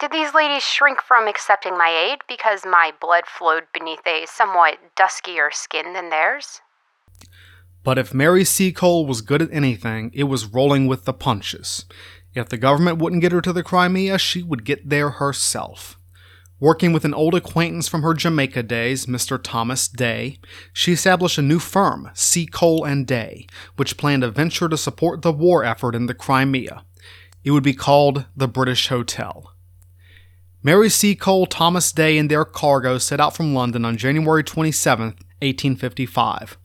Did 0.00 0.10
these 0.10 0.34
ladies 0.34 0.64
shrink 0.64 1.00
from 1.00 1.28
accepting 1.28 1.78
my 1.78 1.88
aid 1.88 2.22
because 2.26 2.66
my 2.66 2.92
blood 3.00 3.24
flowed 3.26 3.64
beneath 3.72 4.04
a 4.06 4.26
somewhat 4.26 4.78
duskier 4.96 5.52
skin 5.52 5.92
than 5.92 6.10
theirs? 6.10 6.60
But 7.84 7.98
if 7.98 8.12
Mary 8.12 8.44
Seacole 8.44 9.06
was 9.06 9.20
good 9.20 9.42
at 9.42 9.52
anything, 9.52 10.10
it 10.12 10.24
was 10.24 10.46
rolling 10.46 10.88
with 10.88 11.04
the 11.04 11.12
punches. 11.12 11.84
If 12.34 12.48
the 12.48 12.56
government 12.56 12.98
wouldn't 12.98 13.22
get 13.22 13.30
her 13.30 13.40
to 13.42 13.52
the 13.52 13.62
Crimea, 13.62 14.18
she 14.18 14.42
would 14.42 14.64
get 14.64 14.88
there 14.88 15.10
herself. 15.10 15.96
Working 16.64 16.94
with 16.94 17.04
an 17.04 17.12
old 17.12 17.34
acquaintance 17.34 17.88
from 17.88 18.00
her 18.00 18.14
Jamaica 18.14 18.62
days, 18.62 19.04
Mr. 19.04 19.38
Thomas 19.38 19.86
Day, 19.86 20.38
she 20.72 20.92
established 20.92 21.36
a 21.36 21.42
new 21.42 21.58
firm, 21.58 22.10
Seacole 22.14 22.86
and 22.86 23.06
Day, 23.06 23.46
which 23.76 23.98
planned 23.98 24.24
a 24.24 24.30
venture 24.30 24.70
to 24.70 24.78
support 24.78 25.20
the 25.20 25.30
war 25.30 25.62
effort 25.62 25.94
in 25.94 26.06
the 26.06 26.14
Crimea. 26.14 26.82
It 27.44 27.50
would 27.50 27.64
be 27.64 27.74
called 27.74 28.24
the 28.34 28.48
British 28.48 28.88
Hotel. 28.88 29.52
Mary 30.62 30.88
Seacole, 30.88 31.44
Thomas 31.44 31.92
Day, 31.92 32.16
and 32.16 32.30
their 32.30 32.46
cargo 32.46 32.96
set 32.96 33.20
out 33.20 33.36
from 33.36 33.52
London 33.52 33.84
on 33.84 33.98
January 33.98 34.42
27, 34.42 35.16
1855. 35.40 36.56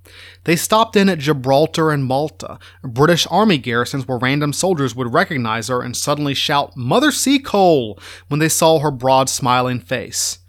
They 0.46 0.56
stopped 0.56 0.96
in 0.96 1.10
at 1.10 1.20
Gibraltar 1.20 1.92
and 1.92 2.06
Malta, 2.06 2.60
British 2.84 3.28
Army 3.30 3.58
garrisons 3.58 4.08
where 4.08 4.18
random 4.18 4.54
soldiers 4.54 4.96
would 4.96 5.14
recognize 5.14 5.68
her 5.68 5.82
and 5.82 5.96
suddenly 5.96 6.34
shout, 6.34 6.78
Mother 6.78 7.12
Seacole, 7.12 8.00
when 8.28 8.40
they 8.40 8.50
saw 8.50 8.80
her 8.80 8.92
broad, 8.92 9.30
smiling 9.30 9.80
face. 9.80 10.40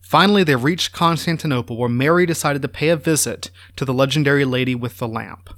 Finally, 0.00 0.42
they 0.42 0.56
reached 0.56 0.92
Constantinople, 0.92 1.76
where 1.76 1.88
Mary 1.88 2.26
decided 2.26 2.62
to 2.62 2.68
pay 2.68 2.88
a 2.88 2.96
visit 2.96 3.50
to 3.76 3.84
the 3.84 3.94
legendary 3.94 4.44
lady 4.44 4.74
with 4.74 4.98
the 4.98 5.06
lamp. 5.06 5.50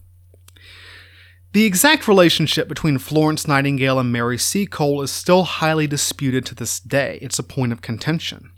The 1.52 1.64
exact 1.64 2.06
relationship 2.08 2.68
between 2.68 2.98
Florence 2.98 3.48
Nightingale 3.48 3.98
and 3.98 4.12
Mary 4.12 4.38
Seacole 4.38 5.02
is 5.02 5.10
still 5.10 5.44
highly 5.44 5.86
disputed 5.86 6.46
to 6.46 6.54
this 6.54 6.80
day. 6.80 7.18
It's 7.20 7.38
a 7.38 7.42
point 7.42 7.72
of 7.72 7.82
contention. 7.82 8.51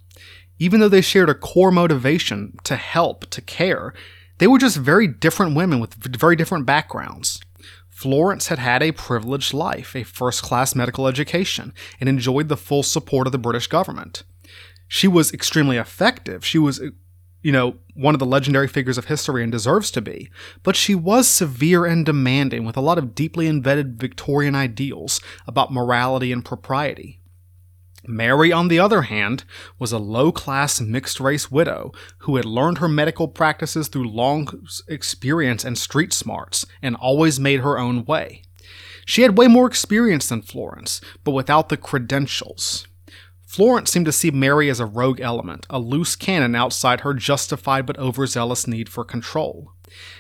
Even 0.59 0.81
though 0.81 0.89
they 0.89 1.01
shared 1.01 1.29
a 1.29 1.35
core 1.35 1.71
motivation 1.71 2.57
to 2.65 2.77
help, 2.77 3.27
to 3.31 3.41
care, 3.41 3.93
they 4.39 4.47
were 4.47 4.59
just 4.59 4.77
very 4.77 5.07
different 5.07 5.57
women 5.57 5.81
with 5.81 5.95
very 5.95 6.37
different 6.37 6.67
backgrounds. 6.67 7.41
Florence 7.91 8.49
had 8.49 8.59
had 8.59 8.83
a 8.83 8.93
privileged 8.93 9.55
life, 9.55 9.95
a 9.95 10.03
first 10.03 10.43
class 10.43 10.75
medical 10.75 11.07
education, 11.07 11.73
and 12.01 12.09
enjoyed 12.09 12.49
the 12.49 12.57
full 12.57 12.83
support 12.83 13.27
of 13.27 13.33
the 13.33 13.39
British 13.39 13.69
government. 13.69 14.25
She 14.89 15.09
was 15.09 15.33
extremely 15.33 15.77
effective. 15.77 16.45
She 16.45 16.59
was, 16.59 16.81
uh, 16.81 16.89
you 17.43 17.53
know, 17.53 17.77
one 17.95 18.15
of 18.15 18.19
the 18.19 18.27
legendary 18.27 18.69
figures 18.69 18.99
of 18.99 19.07
history 19.07 19.43
and 19.43 19.53
deserves 19.53 19.91
to 19.93 20.01
be. 20.01 20.29
But 20.63 20.77
she 20.77 20.95
was 20.95 21.29
severe 21.29 21.87
and 21.87 22.05
demanding 22.05 22.65
with 22.65 22.77
a 22.77 22.81
lot 22.81 22.99
of 22.99 23.15
deeply 23.15 23.47
embedded 23.47 24.01
Victorian 24.01 24.55
ideals 24.55 25.21
about 25.47 25.73
morality 25.73 26.33
and 26.33 26.45
propriety. 26.45 27.21
Mary, 28.09 28.53
on 28.53 28.69
the 28.69 28.79
other 28.79 29.03
hand, 29.03 29.45
was 29.79 29.93
a 29.93 29.99
low 29.99 30.33
class 30.33 30.81
mixed 30.81 31.21
race 31.21 31.51
widow 31.51 31.93
who 32.19 32.37
had 32.37 32.45
learned 32.45 32.79
her 32.79 32.89
medical 32.89 33.29
practices 33.29 33.89
through 33.89 34.09
long 34.09 34.49
experience 34.89 35.65
and 35.65 35.79
street 35.79 36.13
smarts 36.13 36.67
and 36.83 36.97
always 36.97 37.39
made 37.39 37.61
her 37.61 37.79
own 37.79 38.05
way. 38.05 38.43
She 39.07 39.23
had 39.23 39.37
way 39.37 39.49
more 39.49 39.67
experience 39.67 40.29
than 40.29 40.43
Florence, 40.43 41.01
but 41.25 41.33
without 41.33 41.69
the 41.69 41.77
credentials. 41.77 42.87
Florence 43.47 43.93
seemed 43.93 44.07
to 44.07 44.13
see 44.13 44.31
Mary 44.31 44.69
as 44.69 44.81
a 44.81 44.87
rogue 44.87 45.21
element, 45.21 45.67
a 45.71 45.79
loose 45.79 46.17
cannon 46.17 46.55
outside 46.57 47.03
her 47.03 47.15
justified 47.15 47.87
but 47.87 47.99
overzealous 47.99 48.67
need 48.67 48.89
for 48.89 49.05
control. 49.05 49.74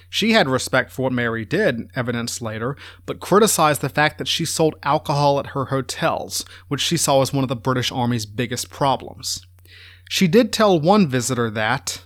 She 0.08 0.32
had 0.32 0.48
respect 0.48 0.90
for 0.92 1.02
what 1.02 1.12
Mary 1.12 1.44
did, 1.44 1.90
evidenced 1.96 2.40
later, 2.40 2.76
but 3.06 3.20
criticized 3.20 3.80
the 3.80 3.88
fact 3.88 4.18
that 4.18 4.28
she 4.28 4.44
sold 4.44 4.76
alcohol 4.82 5.38
at 5.38 5.48
her 5.48 5.66
hotels, 5.66 6.44
which 6.68 6.80
she 6.80 6.96
saw 6.96 7.22
as 7.22 7.32
one 7.32 7.44
of 7.44 7.48
the 7.48 7.56
British 7.56 7.90
Army's 7.90 8.26
biggest 8.26 8.70
problems. 8.70 9.46
She 10.08 10.28
did 10.28 10.52
tell 10.52 10.78
one 10.78 11.08
visitor 11.08 11.50
that, 11.50 12.04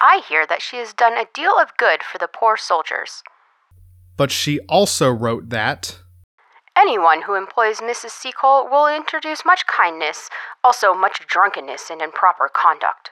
I 0.00 0.22
hear 0.28 0.46
that 0.46 0.62
she 0.62 0.76
has 0.76 0.94
done 0.94 1.12
a 1.12 1.26
deal 1.34 1.52
of 1.60 1.76
good 1.76 2.02
for 2.02 2.18
the 2.18 2.28
poor 2.28 2.56
soldiers. 2.56 3.22
But 4.16 4.30
she 4.30 4.60
also 4.60 5.10
wrote 5.10 5.50
that, 5.50 6.00
Anyone 6.76 7.22
who 7.22 7.34
employs 7.34 7.80
Mrs. 7.80 8.10
Seacole 8.10 8.68
will 8.70 8.86
introduce 8.86 9.44
much 9.44 9.66
kindness, 9.66 10.30
also 10.64 10.94
much 10.94 11.26
drunkenness 11.26 11.90
and 11.90 12.00
improper 12.00 12.48
conduct. 12.54 13.10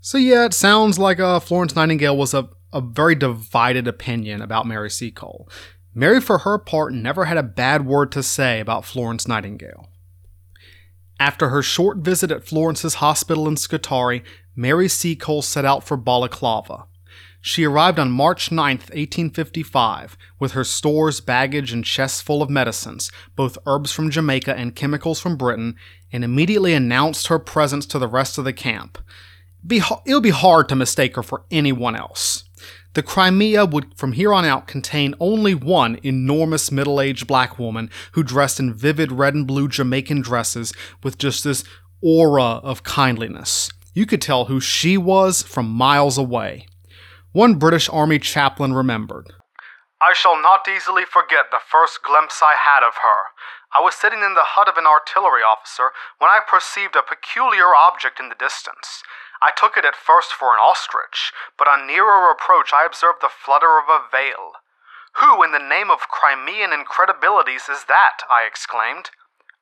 So, 0.00 0.18
yeah, 0.18 0.44
it 0.44 0.54
sounds 0.54 0.98
like 0.98 1.18
uh, 1.18 1.40
Florence 1.40 1.74
Nightingale 1.74 2.16
was 2.16 2.32
a, 2.32 2.48
a 2.74 2.80
very 2.80 3.14
divided 3.14 3.88
opinion 3.88 4.42
about 4.42 4.66
Mary 4.66 4.90
Seacole. 4.90 5.48
Mary, 5.94 6.20
for 6.20 6.38
her 6.38 6.58
part, 6.58 6.92
never 6.92 7.26
had 7.26 7.36
a 7.36 7.42
bad 7.42 7.86
word 7.86 8.10
to 8.12 8.22
say 8.22 8.58
about 8.58 8.84
Florence 8.84 9.28
Nightingale. 9.28 9.88
After 11.20 11.50
her 11.50 11.62
short 11.62 11.98
visit 11.98 12.32
at 12.32 12.44
Florence's 12.44 12.94
hospital 12.94 13.46
in 13.46 13.56
Scutari, 13.56 14.24
Mary 14.56 14.88
Seacole 14.88 15.42
set 15.42 15.64
out 15.64 15.84
for 15.84 15.96
Balaclava. 15.96 16.86
She 17.40 17.64
arrived 17.64 17.98
on 17.98 18.10
March 18.10 18.50
9, 18.50 18.76
1855, 18.78 20.16
with 20.40 20.52
her 20.52 20.64
stores, 20.64 21.20
baggage, 21.20 21.72
and 21.72 21.84
chests 21.84 22.20
full 22.20 22.42
of 22.42 22.50
medicines, 22.50 23.12
both 23.36 23.58
herbs 23.66 23.92
from 23.92 24.10
Jamaica 24.10 24.56
and 24.56 24.74
chemicals 24.74 25.20
from 25.20 25.36
Britain, 25.36 25.76
and 26.10 26.24
immediately 26.24 26.72
announced 26.72 27.28
her 27.28 27.38
presence 27.38 27.86
to 27.86 27.98
the 27.98 28.08
rest 28.08 28.38
of 28.38 28.44
the 28.44 28.52
camp. 28.52 28.98
Be, 29.64 29.82
it 30.06 30.14
would 30.14 30.22
be 30.22 30.30
hard 30.30 30.68
to 30.70 30.74
mistake 30.74 31.16
her 31.16 31.22
for 31.22 31.44
anyone 31.50 31.94
else. 31.94 32.43
The 32.94 33.02
Crimea 33.02 33.66
would 33.66 33.96
from 33.96 34.12
here 34.12 34.32
on 34.32 34.44
out 34.44 34.68
contain 34.68 35.16
only 35.18 35.52
one 35.52 35.98
enormous 36.04 36.70
middle 36.70 37.00
aged 37.00 37.26
black 37.26 37.58
woman 37.58 37.90
who 38.12 38.22
dressed 38.22 38.60
in 38.60 38.72
vivid 38.72 39.10
red 39.10 39.34
and 39.34 39.46
blue 39.46 39.66
Jamaican 39.68 40.20
dresses 40.20 40.72
with 41.02 41.18
just 41.18 41.42
this 41.42 41.64
aura 42.00 42.60
of 42.62 42.84
kindliness. 42.84 43.68
You 43.94 44.06
could 44.06 44.22
tell 44.22 44.44
who 44.44 44.60
she 44.60 44.96
was 44.96 45.42
from 45.42 45.68
miles 45.68 46.18
away. 46.18 46.66
One 47.32 47.56
British 47.56 47.88
Army 47.88 48.20
chaplain 48.20 48.72
remembered. 48.72 49.32
I 50.00 50.14
shall 50.14 50.40
not 50.40 50.68
easily 50.68 51.04
forget 51.04 51.50
the 51.50 51.64
first 51.66 52.02
glimpse 52.04 52.42
I 52.42 52.54
had 52.54 52.86
of 52.86 52.94
her. 53.02 53.34
I 53.74 53.82
was 53.82 53.94
sitting 53.94 54.22
in 54.22 54.34
the 54.34 54.54
hut 54.54 54.68
of 54.68 54.76
an 54.76 54.86
artillery 54.86 55.42
officer 55.42 55.90
when 56.18 56.30
I 56.30 56.46
perceived 56.46 56.94
a 56.94 57.02
peculiar 57.02 57.74
object 57.74 58.20
in 58.20 58.28
the 58.28 58.38
distance. 58.38 59.02
I 59.44 59.52
took 59.52 59.76
it 59.76 59.84
at 59.84 59.94
first 59.94 60.32
for 60.32 60.54
an 60.54 60.58
ostrich, 60.58 61.30
but 61.58 61.68
on 61.68 61.86
nearer 61.86 62.30
approach 62.32 62.72
I 62.72 62.86
observed 62.86 63.20
the 63.20 63.28
flutter 63.28 63.76
of 63.76 63.90
a 63.90 64.00
veil. 64.10 64.56
Who, 65.20 65.42
in 65.42 65.52
the 65.52 65.58
name 65.58 65.90
of 65.90 66.08
Crimean 66.08 66.72
incredibilities, 66.72 67.68
is 67.68 67.84
that? 67.84 68.24
I 68.30 68.48
exclaimed. 68.48 69.10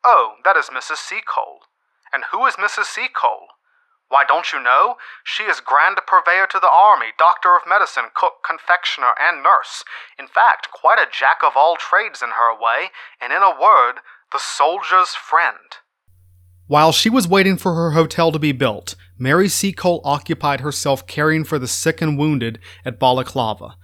Oh, 0.04 0.36
that 0.44 0.56
is 0.56 0.70
Mrs. 0.70 0.98
Seacole. 1.02 1.66
And 2.12 2.30
who 2.30 2.46
is 2.46 2.54
Mrs. 2.54 2.94
Seacole? 2.94 3.58
Why, 4.06 4.22
don't 4.22 4.52
you 4.52 4.62
know? 4.62 4.98
She 5.24 5.50
is 5.50 5.58
grand 5.58 5.98
purveyor 6.06 6.46
to 6.54 6.60
the 6.60 6.70
army, 6.70 7.10
doctor 7.18 7.56
of 7.56 7.66
medicine, 7.66 8.14
cook, 8.14 8.46
confectioner, 8.46 9.14
and 9.18 9.42
nurse. 9.42 9.82
In 10.16 10.28
fact, 10.28 10.70
quite 10.70 11.00
a 11.00 11.10
jack 11.10 11.42
of 11.42 11.56
all 11.56 11.74
trades 11.74 12.22
in 12.22 12.38
her 12.38 12.54
way, 12.54 12.94
and 13.20 13.32
in 13.32 13.42
a 13.42 13.50
word, 13.50 13.98
the 14.30 14.38
soldier's 14.38 15.16
friend. 15.16 15.82
While 16.72 16.92
she 16.92 17.10
was 17.10 17.28
waiting 17.28 17.58
for 17.58 17.74
her 17.74 17.90
hotel 17.90 18.32
to 18.32 18.38
be 18.38 18.52
built, 18.52 18.94
Mary 19.18 19.46
Seacole 19.46 20.00
occupied 20.04 20.62
herself 20.62 21.06
caring 21.06 21.44
for 21.44 21.58
the 21.58 21.68
sick 21.68 22.00
and 22.00 22.16
wounded 22.16 22.58
at 22.82 22.98
Balaclava. 22.98 23.76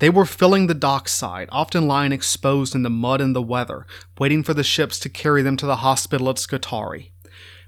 They 0.00 0.10
were 0.10 0.24
filling 0.24 0.66
the 0.66 0.74
dockside, 0.74 1.48
often 1.52 1.86
lying 1.86 2.10
exposed 2.10 2.74
in 2.74 2.82
the 2.82 2.90
mud 2.90 3.20
and 3.20 3.32
the 3.36 3.40
weather, 3.40 3.86
waiting 4.18 4.42
for 4.42 4.54
the 4.54 4.64
ships 4.64 4.98
to 4.98 5.08
carry 5.08 5.42
them 5.42 5.56
to 5.58 5.66
the 5.66 5.76
hospital 5.76 6.28
at 6.30 6.38
Scutari. 6.40 7.12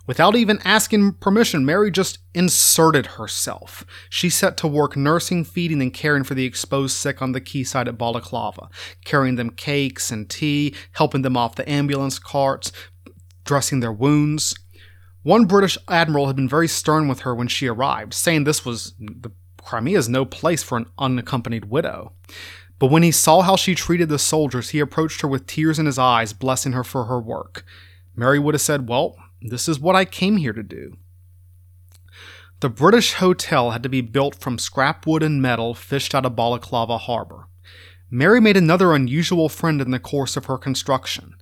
Without 0.08 0.34
even 0.34 0.58
asking 0.64 1.12
permission, 1.20 1.64
Mary 1.64 1.92
just 1.92 2.18
inserted 2.34 3.06
herself. 3.06 3.86
She 4.10 4.28
set 4.28 4.56
to 4.56 4.66
work 4.66 4.96
nursing, 4.96 5.44
feeding, 5.44 5.82
and 5.82 5.94
caring 5.94 6.24
for 6.24 6.34
the 6.34 6.46
exposed 6.46 6.96
sick 6.96 7.22
on 7.22 7.30
the 7.30 7.40
quayside 7.40 7.86
at 7.86 7.96
Balaclava, 7.96 8.68
carrying 9.04 9.36
them 9.36 9.50
cakes 9.50 10.10
and 10.10 10.28
tea, 10.28 10.74
helping 10.94 11.22
them 11.22 11.36
off 11.36 11.54
the 11.54 11.70
ambulance 11.70 12.18
carts, 12.18 12.72
dressing 13.44 13.78
their 13.78 13.92
wounds. 13.92 14.56
One 15.24 15.46
British 15.46 15.78
admiral 15.88 16.26
had 16.26 16.36
been 16.36 16.48
very 16.50 16.68
stern 16.68 17.08
with 17.08 17.20
her 17.20 17.34
when 17.34 17.48
she 17.48 17.66
arrived, 17.66 18.12
saying 18.12 18.44
this 18.44 18.64
was 18.64 18.92
the 18.98 19.32
Crimea 19.64 19.98
is 19.98 20.08
no 20.08 20.26
place 20.26 20.62
for 20.62 20.76
an 20.76 20.86
unaccompanied 20.98 21.64
widow. 21.64 22.12
But 22.78 22.90
when 22.90 23.02
he 23.02 23.10
saw 23.10 23.40
how 23.40 23.56
she 23.56 23.74
treated 23.74 24.10
the 24.10 24.18
soldiers, 24.18 24.70
he 24.70 24.80
approached 24.80 25.22
her 25.22 25.28
with 25.28 25.46
tears 25.46 25.78
in 25.78 25.86
his 25.86 25.98
eyes, 25.98 26.34
blessing 26.34 26.72
her 26.72 26.84
for 26.84 27.06
her 27.06 27.18
work. 27.18 27.64
Mary 28.14 28.38
would 28.38 28.54
have 28.54 28.60
said, 28.60 28.86
Well, 28.86 29.16
this 29.40 29.66
is 29.66 29.80
what 29.80 29.96
I 29.96 30.04
came 30.04 30.36
here 30.36 30.52
to 30.52 30.62
do. 30.62 30.98
The 32.60 32.68
British 32.68 33.14
hotel 33.14 33.70
had 33.70 33.82
to 33.82 33.88
be 33.88 34.02
built 34.02 34.40
from 34.40 34.58
scrap 34.58 35.06
wood 35.06 35.22
and 35.22 35.40
metal 35.40 35.74
fished 35.74 36.14
out 36.14 36.26
of 36.26 36.36
Balaclava 36.36 36.98
harbor. 36.98 37.48
Mary 38.10 38.42
made 38.42 38.58
another 38.58 38.92
unusual 38.92 39.48
friend 39.48 39.80
in 39.80 39.90
the 39.90 39.98
course 39.98 40.36
of 40.36 40.44
her 40.46 40.58
construction 40.58 41.34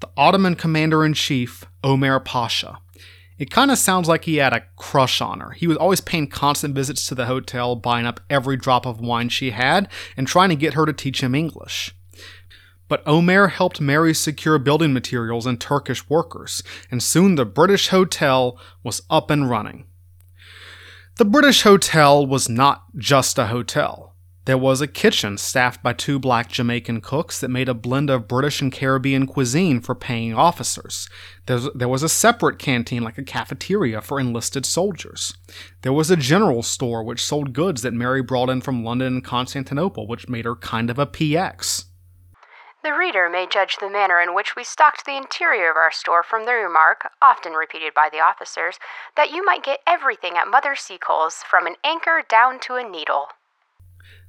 the 0.00 0.10
Ottoman 0.16 0.54
commander 0.54 1.04
in 1.04 1.14
chief, 1.14 1.64
Omer 1.82 2.20
Pasha. 2.20 2.78
It 3.38 3.50
kind 3.50 3.70
of 3.70 3.78
sounds 3.78 4.08
like 4.08 4.24
he 4.24 4.36
had 4.36 4.54
a 4.54 4.64
crush 4.76 5.20
on 5.20 5.40
her. 5.40 5.50
He 5.50 5.66
was 5.66 5.76
always 5.76 6.00
paying 6.00 6.28
constant 6.28 6.74
visits 6.74 7.06
to 7.08 7.14
the 7.14 7.26
hotel, 7.26 7.76
buying 7.76 8.06
up 8.06 8.20
every 8.30 8.56
drop 8.56 8.86
of 8.86 9.00
wine 9.00 9.28
she 9.28 9.50
had, 9.50 9.88
and 10.16 10.26
trying 10.26 10.48
to 10.48 10.56
get 10.56 10.74
her 10.74 10.86
to 10.86 10.92
teach 10.92 11.22
him 11.22 11.34
English. 11.34 11.94
But 12.88 13.06
Omer 13.06 13.48
helped 13.48 13.80
Mary 13.80 14.14
secure 14.14 14.58
building 14.58 14.92
materials 14.92 15.44
and 15.44 15.60
Turkish 15.60 16.08
workers, 16.08 16.62
and 16.90 17.02
soon 17.02 17.34
the 17.34 17.44
British 17.44 17.88
Hotel 17.88 18.58
was 18.82 19.02
up 19.10 19.30
and 19.30 19.50
running. 19.50 19.86
The 21.16 21.24
British 21.24 21.62
Hotel 21.62 22.26
was 22.26 22.48
not 22.48 22.84
just 22.96 23.38
a 23.38 23.48
hotel. 23.48 24.15
There 24.46 24.56
was 24.56 24.80
a 24.80 24.86
kitchen 24.86 25.38
staffed 25.38 25.82
by 25.82 25.92
two 25.92 26.20
black 26.20 26.48
Jamaican 26.48 27.00
cooks 27.00 27.40
that 27.40 27.48
made 27.48 27.68
a 27.68 27.74
blend 27.74 28.10
of 28.10 28.28
British 28.28 28.62
and 28.62 28.70
Caribbean 28.70 29.26
cuisine 29.26 29.80
for 29.80 29.96
paying 29.96 30.34
officers. 30.34 31.08
There's, 31.46 31.68
there 31.74 31.88
was 31.88 32.04
a 32.04 32.08
separate 32.08 32.60
canteen, 32.60 33.02
like 33.02 33.18
a 33.18 33.24
cafeteria, 33.24 34.00
for 34.00 34.20
enlisted 34.20 34.64
soldiers. 34.64 35.34
There 35.82 35.92
was 35.92 36.12
a 36.12 36.16
general 36.16 36.62
store 36.62 37.02
which 37.02 37.24
sold 37.24 37.54
goods 37.54 37.82
that 37.82 37.92
Mary 37.92 38.22
brought 38.22 38.48
in 38.48 38.60
from 38.60 38.84
London 38.84 39.14
and 39.14 39.24
Constantinople, 39.24 40.06
which 40.06 40.28
made 40.28 40.44
her 40.44 40.54
kind 40.54 40.90
of 40.90 40.98
a 41.00 41.06
PX. 41.06 41.86
The 42.84 42.92
reader 42.92 43.28
may 43.28 43.48
judge 43.50 43.78
the 43.80 43.90
manner 43.90 44.20
in 44.20 44.32
which 44.32 44.54
we 44.54 44.62
stocked 44.62 45.06
the 45.06 45.16
interior 45.16 45.72
of 45.72 45.76
our 45.76 45.90
store 45.90 46.22
from 46.22 46.44
the 46.46 46.52
remark, 46.52 47.10
often 47.20 47.54
repeated 47.54 47.94
by 47.94 48.10
the 48.12 48.20
officers, 48.20 48.78
that 49.16 49.32
you 49.32 49.44
might 49.44 49.64
get 49.64 49.80
everything 49.88 50.34
at 50.36 50.46
Mother 50.46 50.76
Seacole's, 50.76 51.42
from 51.50 51.66
an 51.66 51.74
anchor 51.82 52.22
down 52.28 52.60
to 52.60 52.76
a 52.76 52.88
needle. 52.88 53.26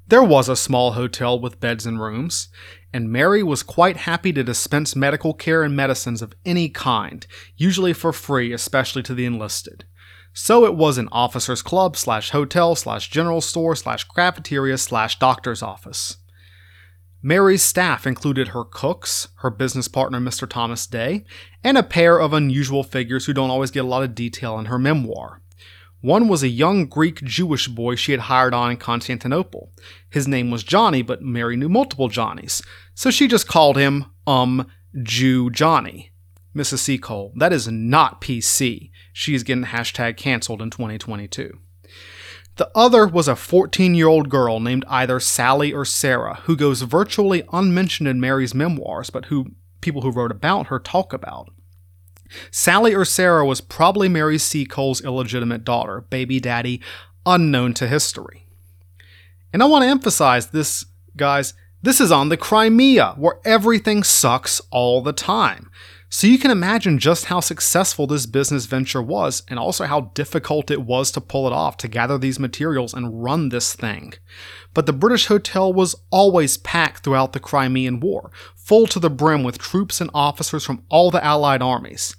There 0.10 0.24
was 0.24 0.48
a 0.48 0.56
small 0.56 0.94
hotel 0.94 1.38
with 1.38 1.60
beds 1.60 1.86
and 1.86 2.00
rooms, 2.00 2.48
and 2.94 3.12
Mary 3.12 3.44
was 3.44 3.62
quite 3.62 3.98
happy 3.98 4.32
to 4.32 4.44
dispense 4.44 4.96
medical 4.96 5.34
care 5.34 5.64
and 5.64 5.76
medicines 5.76 6.22
of 6.22 6.34
any 6.46 6.70
kind, 6.70 7.28
usually 7.58 7.92
for 7.92 8.14
free, 8.14 8.54
especially 8.54 9.04
to 9.04 9.14
the 9.14 9.26
enlisted. 9.26 9.84
So 10.32 10.66
it 10.66 10.76
was 10.76 10.98
an 10.98 11.10
officers' 11.12 11.62
club 11.62 11.98
slash 11.98 12.30
hotel 12.30 12.74
slash 12.76 13.10
general 13.10 13.42
store 13.42 13.76
slash 13.76 14.06
cafeteria 14.06 14.78
slash 14.78 15.20
doctor's 15.20 15.62
office. 15.62 16.18
Mary's 17.22 17.64
staff 17.64 18.08
included 18.08 18.50
her 18.50 18.64
cooks, 18.64 19.28
her 19.40 19.50
business 19.50 19.90
partner 19.90 20.22
Mr. 20.22 20.48
Thomas 20.48 20.88
Day, 20.88 21.26
and 21.66 21.78
a 21.78 21.84
pair 21.84 22.18
of 22.18 22.32
unusual 22.32 22.84
figures 22.84 23.26
who 23.26 23.34
don't 23.34 23.50
always 23.50 23.72
get 23.72 23.84
a 23.84 23.88
lot 23.88 24.04
of 24.04 24.16
detail 24.16 24.58
in 24.58 24.66
her 24.66 24.80
memoir. 24.80 25.42
One 26.02 26.28
was 26.28 26.44
a 26.44 26.48
young 26.48 26.86
Greek 26.86 27.24
Jewish 27.24 27.68
boy 27.68 27.96
she 27.96 28.12
had 28.12 28.22
hired 28.22 28.54
on 28.54 28.72
in 28.72 28.78
Constantinople. 28.78 29.72
His 30.10 30.28
name 30.28 30.52
was 30.52 30.64
Johnny, 30.64 31.02
but 31.02 31.22
Mary 31.22 31.56
knew 31.56 31.70
multiple 31.70 32.08
Johnnies, 32.08 32.62
so 32.94 33.10
she 33.10 33.28
just 33.28 33.48
called 33.48 33.78
him, 33.78 34.06
um, 34.26 34.68
Jew 35.04 35.50
Johnny. 35.50 36.12
Mrs. 36.56 36.80
Seacole, 36.80 37.34
that 37.36 37.54
is 37.54 37.68
not 37.68 38.20
PC. 38.20 38.90
She's 39.14 39.44
getting 39.44 39.66
hashtag 39.66 40.18
canceled 40.18 40.62
in 40.62 40.72
2022. 40.72 41.60
The 42.56 42.72
other 42.74 43.08
was 43.08 43.28
a 43.28 43.36
14 43.36 43.94
year 43.94 44.08
old 44.08 44.30
girl 44.30 44.60
named 44.60 44.84
either 44.88 45.20
Sally 45.20 45.72
or 45.72 45.86
Sarah, 45.86 46.42
who 46.46 46.56
goes 46.56 46.82
virtually 46.82 47.44
unmentioned 47.54 48.10
in 48.10 48.20
Mary's 48.20 48.56
memoirs, 48.56 49.12
but 49.12 49.26
who 49.26 49.52
people 49.82 50.02
who 50.02 50.12
wrote 50.12 50.32
about 50.32 50.68
her 50.68 50.80
talk 50.80 51.14
about. 51.14 51.50
Sally 52.52 52.94
or 52.94 53.06
Sarah 53.06 53.46
was 53.46 53.62
probably 53.62 54.10
Mary 54.10 54.38
Seacole's 54.38 55.04
illegitimate 55.04 55.64
daughter, 55.64 56.02
baby 56.02 56.40
daddy, 56.40 56.82
unknown 57.26 57.74
to 57.76 57.88
history. 57.88 58.46
And 59.54 59.64
I 59.64 59.66
want 59.66 59.84
to 59.84 59.90
emphasize 59.90 60.48
this, 60.48 60.86
guys, 61.16 61.54
this 61.82 62.02
is 62.02 62.12
on 62.12 62.30
the 62.30 62.38
Crimea, 62.38 63.16
where 63.18 63.40
everything 63.46 64.04
sucks 64.04 64.62
all 64.72 65.02
the 65.02 65.14
time. 65.14 65.72
So 66.10 66.26
you 66.26 66.40
can 66.40 66.52
imagine 66.52 67.00
just 67.00 67.26
how 67.26 67.42
successful 67.42 68.08
this 68.08 68.26
business 68.26 68.66
venture 68.66 69.02
was, 69.02 69.44
and 69.50 69.60
also 69.60 69.86
how 69.86 70.12
difficult 70.14 70.72
it 70.72 70.84
was 70.84 71.12
to 71.12 71.22
pull 71.22 71.48
it 71.48 71.54
off, 71.54 71.76
to 71.78 71.90
gather 71.90 72.18
these 72.18 72.40
materials 72.40 72.94
and 72.94 73.22
run 73.22 73.50
this 73.50 73.74
thing. 73.74 74.14
But 74.74 74.86
the 74.86 74.94
British 74.94 75.26
hotel 75.26 75.74
was 75.74 75.96
always 76.10 76.58
packed 76.58 77.04
throughout 77.04 77.34
the 77.34 77.42
Crimean 77.42 78.00
War, 78.00 78.32
full 78.56 78.88
to 78.88 79.00
the 79.00 79.10
brim 79.10 79.44
with 79.44 79.58
troops 79.58 80.00
and 80.00 80.10
officers 80.14 80.64
from 80.64 80.82
all 80.88 81.12
the 81.12 81.24
Allied 81.24 81.62
armies. 81.62 82.16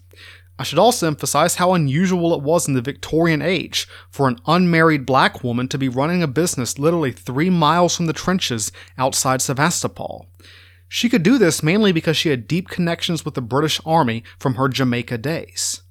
I 0.59 0.65
should 0.65 0.79
also 0.79 1.07
emphasize 1.07 1.55
how 1.55 1.73
unusual 1.73 2.35
it 2.35 2.43
was 2.43 2.69
in 2.69 2.75
the 2.75 2.83
Victorian 2.83 3.41
age 3.41 3.89
for 4.11 4.29
an 4.29 4.39
unmarried 4.47 5.07
black 5.07 5.43
woman 5.43 5.67
to 5.69 5.79
be 5.79 5.89
running 5.89 6.23
a 6.23 6.27
business 6.27 6.79
literally 6.79 7.13
three 7.13 7.49
miles 7.49 7.97
from 7.97 8.07
the 8.07 8.13
trenches 8.13 8.71
outside 8.99 9.41
Sevastopol. 9.41 10.27
She 10.89 11.09
could 11.09 11.23
do 11.23 11.39
this 11.39 11.63
mainly 11.63 11.93
because 11.93 12.17
she 12.17 12.31
had 12.31 12.49
deep 12.49 12.69
connections 12.69 13.25
with 13.25 13.35
the 13.35 13.43
British 13.43 13.81
Army 13.85 14.25
from 14.39 14.55
her 14.55 14.69
Jamaica 14.69 15.19
days. 15.19 15.83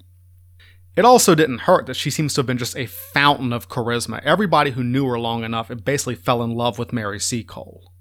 It 0.96 1.04
also 1.04 1.36
didn't 1.36 1.60
hurt 1.60 1.86
that 1.86 1.94
she 1.94 2.10
seems 2.10 2.34
to 2.34 2.40
have 2.40 2.46
been 2.46 2.58
just 2.58 2.76
a 2.76 2.86
fountain 2.86 3.52
of 3.52 3.68
charisma. 3.68 4.20
Everybody 4.24 4.72
who 4.72 4.82
knew 4.82 5.06
her 5.06 5.18
long 5.18 5.44
enough 5.44 5.70
it 5.70 5.84
basically 5.84 6.16
fell 6.16 6.42
in 6.42 6.50
love 6.50 6.76
with 6.76 6.92
Mary 6.92 7.20
Seacole. 7.20 7.92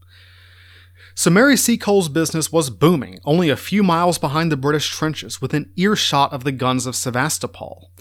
So 1.13 1.29
Mary 1.29 1.57
Seacole's 1.57 2.09
business 2.09 2.51
was 2.51 2.71
booming, 2.71 3.19
only 3.25 3.49
a 3.49 3.55
few 3.55 3.83
miles 3.83 4.17
behind 4.17 4.51
the 4.51 4.57
British 4.57 4.89
trenches, 4.89 5.41
within 5.41 5.71
earshot 5.75 6.33
of 6.33 6.43
the 6.43 6.51
guns 6.51 6.85
of 6.85 6.95
Sevastopol. 6.95 7.91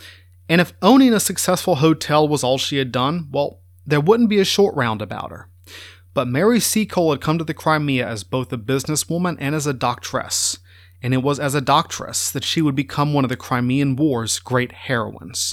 And 0.48 0.60
if 0.60 0.72
owning 0.80 1.12
a 1.12 1.20
successful 1.20 1.76
hotel 1.76 2.26
was 2.26 2.44
all 2.44 2.58
she 2.58 2.78
had 2.78 2.92
done, 2.92 3.28
well, 3.30 3.60
there 3.86 4.00
wouldn't 4.00 4.30
be 4.30 4.38
a 4.38 4.44
short 4.44 4.74
round 4.74 5.02
about 5.02 5.30
her. 5.30 5.48
But 6.16 6.28
Mary 6.28 6.60
Seacole 6.60 7.10
had 7.10 7.20
come 7.20 7.36
to 7.36 7.44
the 7.44 7.52
Crimea 7.52 8.08
as 8.08 8.24
both 8.24 8.50
a 8.50 8.56
businesswoman 8.56 9.36
and 9.38 9.54
as 9.54 9.66
a 9.66 9.74
doctress, 9.74 10.58
and 11.02 11.12
it 11.12 11.18
was 11.18 11.38
as 11.38 11.54
a 11.54 11.60
doctress 11.60 12.32
that 12.32 12.42
she 12.42 12.62
would 12.62 12.74
become 12.74 13.12
one 13.12 13.22
of 13.22 13.28
the 13.28 13.36
Crimean 13.36 13.96
War's 13.96 14.38
great 14.38 14.72
heroines. 14.72 15.52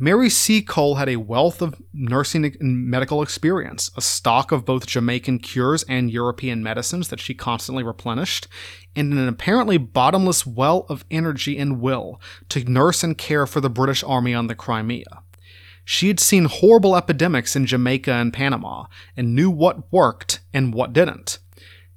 Mary 0.00 0.28
Seacole 0.28 0.96
had 0.96 1.08
a 1.08 1.18
wealth 1.18 1.62
of 1.62 1.80
nursing 1.94 2.44
and 2.58 2.88
medical 2.88 3.22
experience, 3.22 3.92
a 3.96 4.00
stock 4.00 4.50
of 4.50 4.64
both 4.64 4.88
Jamaican 4.88 5.38
cures 5.38 5.84
and 5.84 6.10
European 6.10 6.60
medicines 6.64 7.06
that 7.10 7.20
she 7.20 7.32
constantly 7.32 7.84
replenished, 7.84 8.48
and 8.96 9.12
an 9.12 9.28
apparently 9.28 9.78
bottomless 9.78 10.44
well 10.44 10.86
of 10.88 11.04
energy 11.08 11.56
and 11.56 11.80
will 11.80 12.20
to 12.48 12.64
nurse 12.64 13.04
and 13.04 13.16
care 13.16 13.46
for 13.46 13.60
the 13.60 13.70
British 13.70 14.02
Army 14.02 14.34
on 14.34 14.48
the 14.48 14.56
Crimea. 14.56 15.22
She 15.88 16.08
had 16.08 16.18
seen 16.18 16.46
horrible 16.46 16.96
epidemics 16.96 17.54
in 17.54 17.64
Jamaica 17.64 18.12
and 18.12 18.32
Panama 18.32 18.86
and 19.16 19.36
knew 19.36 19.48
what 19.48 19.90
worked 19.92 20.40
and 20.52 20.74
what 20.74 20.92
didn't. 20.92 21.38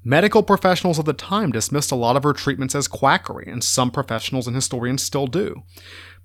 Medical 0.04 0.44
professionals 0.44 1.00
of 1.00 1.06
the 1.06 1.14
time 1.14 1.52
dismissed 1.52 1.92
a 1.92 1.96
lot 1.96 2.16
of 2.16 2.22
her 2.22 2.32
treatments 2.32 2.76
as 2.76 2.88
quackery, 2.88 3.52
and 3.52 3.64
some 3.64 3.90
professionals 3.90 4.46
and 4.46 4.56
historians 4.56 5.02
still 5.02 5.26
do. 5.26 5.64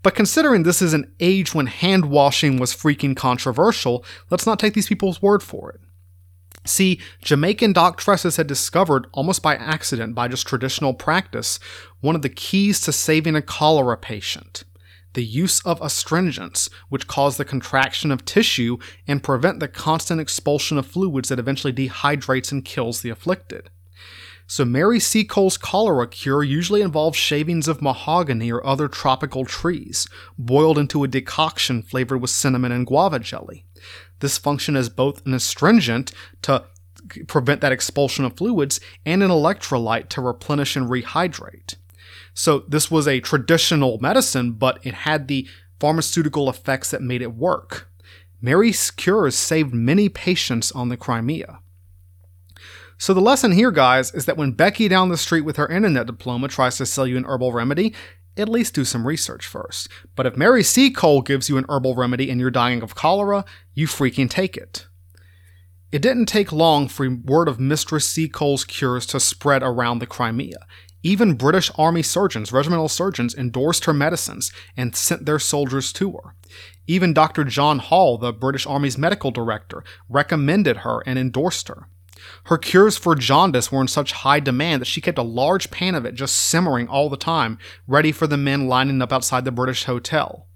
But 0.02 0.14
considering 0.14 0.62
this 0.62 0.82
is 0.82 0.92
an 0.92 1.10
age 1.20 1.54
when 1.54 1.66
hand 1.66 2.10
washing 2.10 2.58
was 2.58 2.74
freaking 2.74 3.16
controversial, 3.16 4.04
let's 4.28 4.44
not 4.44 4.58
take 4.58 4.74
these 4.74 4.88
people's 4.88 5.22
word 5.22 5.42
for 5.42 5.70
it. 5.72 5.80
See, 6.66 7.00
Jamaican 7.22 7.72
doctresses 7.72 8.36
had 8.36 8.46
discovered, 8.46 9.06
almost 9.14 9.42
by 9.42 9.56
accident, 9.56 10.14
by 10.14 10.28
just 10.28 10.46
traditional 10.46 10.92
practice, 10.92 11.58
one 12.02 12.14
of 12.14 12.20
the 12.20 12.28
keys 12.28 12.82
to 12.82 12.92
saving 12.92 13.36
a 13.36 13.42
cholera 13.42 13.96
patient 13.96 14.64
the 15.14 15.24
use 15.24 15.64
of 15.64 15.80
astringents, 15.80 16.68
which 16.88 17.06
cause 17.06 17.36
the 17.36 17.44
contraction 17.44 18.12
of 18.12 18.24
tissue 18.24 18.78
and 19.06 19.22
prevent 19.22 19.60
the 19.60 19.68
constant 19.68 20.20
expulsion 20.20 20.76
of 20.76 20.86
fluids 20.86 21.30
that 21.30 21.38
eventually 21.38 21.72
dehydrates 21.72 22.52
and 22.52 22.64
kills 22.64 23.00
the 23.00 23.10
afflicted. 23.10 23.70
So, 24.46 24.64
Mary 24.66 25.00
Seacole's 25.00 25.56
cholera 25.56 26.06
cure 26.06 26.42
usually 26.42 26.82
involves 26.82 27.16
shavings 27.16 27.66
of 27.66 27.80
mahogany 27.80 28.52
or 28.52 28.64
other 28.66 28.88
tropical 28.88 29.46
trees, 29.46 30.06
boiled 30.38 30.78
into 30.78 31.02
a 31.02 31.08
decoction 31.08 31.82
flavored 31.82 32.20
with 32.20 32.30
cinnamon 32.30 32.70
and 32.70 32.86
guava 32.86 33.18
jelly. 33.18 33.64
This 34.20 34.36
function 34.36 34.76
as 34.76 34.90
both 34.90 35.24
an 35.24 35.32
astringent 35.32 36.12
to 36.42 36.64
prevent 37.26 37.62
that 37.62 37.72
expulsion 37.72 38.24
of 38.24 38.36
fluids 38.36 38.80
and 39.06 39.22
an 39.22 39.30
electrolyte 39.30 40.08
to 40.10 40.20
replenish 40.20 40.76
and 40.76 40.88
rehydrate. 40.88 41.76
So 42.34 42.64
this 42.68 42.90
was 42.90 43.08
a 43.08 43.20
traditional 43.20 43.98
medicine, 44.00 44.52
but 44.52 44.78
it 44.82 44.94
had 44.94 45.28
the 45.28 45.48
pharmaceutical 45.80 46.50
effects 46.50 46.90
that 46.90 47.02
made 47.02 47.22
it 47.22 47.34
work. 47.34 47.88
Mary's 48.40 48.90
cures 48.90 49.36
saved 49.36 49.72
many 49.72 50.08
patients 50.08 50.70
on 50.72 50.88
the 50.88 50.96
Crimea. 50.96 51.60
So 52.98 53.14
the 53.14 53.20
lesson 53.20 53.52
here, 53.52 53.70
guys, 53.70 54.12
is 54.12 54.26
that 54.26 54.36
when 54.36 54.52
Becky 54.52 54.88
down 54.88 55.08
the 55.08 55.16
street 55.16 55.42
with 55.42 55.56
her 55.56 55.68
internet 55.68 56.06
diploma 56.06 56.48
tries 56.48 56.76
to 56.78 56.86
sell 56.86 57.06
you 57.06 57.16
an 57.16 57.24
herbal 57.24 57.52
remedy, 57.52 57.94
at 58.36 58.48
least 58.48 58.74
do 58.74 58.84
some 58.84 59.06
research 59.06 59.46
first. 59.46 59.88
But 60.16 60.26
if 60.26 60.36
Mary 60.36 60.62
Seacole 60.62 61.22
gives 61.22 61.48
you 61.48 61.56
an 61.56 61.66
herbal 61.68 61.94
remedy 61.94 62.30
and 62.30 62.40
you're 62.40 62.50
dying 62.50 62.82
of 62.82 62.94
cholera, 62.94 63.44
you 63.74 63.86
freaking 63.86 64.28
take 64.28 64.56
it. 64.56 64.86
It 65.92 66.02
didn't 66.02 66.26
take 66.26 66.50
long 66.50 66.88
for 66.88 67.08
word 67.08 67.48
of 67.48 67.60
Mistress 67.60 68.06
Seacole's 68.06 68.64
cures 68.64 69.06
to 69.06 69.20
spread 69.20 69.62
around 69.62 70.00
the 70.00 70.06
Crimea. 70.06 70.58
Even 71.06 71.34
British 71.34 71.70
Army 71.76 72.02
surgeons, 72.02 72.50
regimental 72.50 72.88
surgeons, 72.88 73.34
endorsed 73.34 73.84
her 73.84 73.92
medicines 73.92 74.50
and 74.74 74.96
sent 74.96 75.26
their 75.26 75.38
soldiers 75.38 75.92
to 75.92 76.12
her. 76.12 76.34
Even 76.86 77.12
Dr. 77.12 77.44
John 77.44 77.78
Hall, 77.78 78.16
the 78.16 78.32
British 78.32 78.66
Army's 78.66 78.96
medical 78.96 79.30
director, 79.30 79.84
recommended 80.08 80.78
her 80.78 81.02
and 81.06 81.18
endorsed 81.18 81.68
her. 81.68 81.88
Her 82.44 82.56
cures 82.56 82.96
for 82.96 83.14
jaundice 83.14 83.70
were 83.70 83.82
in 83.82 83.88
such 83.88 84.12
high 84.12 84.40
demand 84.40 84.80
that 84.80 84.86
she 84.86 85.02
kept 85.02 85.18
a 85.18 85.22
large 85.22 85.70
pan 85.70 85.94
of 85.94 86.06
it 86.06 86.14
just 86.14 86.36
simmering 86.36 86.88
all 86.88 87.10
the 87.10 87.18
time, 87.18 87.58
ready 87.86 88.10
for 88.10 88.26
the 88.26 88.38
men 88.38 88.66
lining 88.66 89.02
up 89.02 89.12
outside 89.12 89.44
the 89.44 89.52
British 89.52 89.84
hotel. 89.84 90.46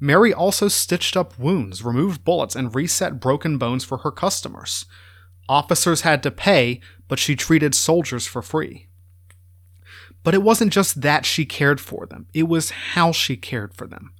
Mary 0.00 0.32
also 0.32 0.68
stitched 0.68 1.14
up 1.14 1.38
wounds, 1.38 1.84
removed 1.84 2.24
bullets, 2.24 2.56
and 2.56 2.74
reset 2.74 3.20
broken 3.20 3.58
bones 3.58 3.84
for 3.84 3.98
her 3.98 4.10
customers. 4.10 4.86
Officers 5.46 6.00
had 6.00 6.22
to 6.22 6.30
pay, 6.30 6.80
but 7.06 7.18
she 7.18 7.36
treated 7.36 7.74
soldiers 7.74 8.26
for 8.26 8.40
free. 8.40 8.86
But 10.22 10.34
it 10.34 10.42
wasn't 10.42 10.72
just 10.72 11.00
that 11.00 11.24
she 11.24 11.44
cared 11.44 11.80
for 11.80 12.06
them, 12.06 12.26
it 12.34 12.48
was 12.48 12.70
how 12.70 13.12
she 13.12 13.36
cared 13.36 13.74
for 13.74 13.86
them. 13.86 14.12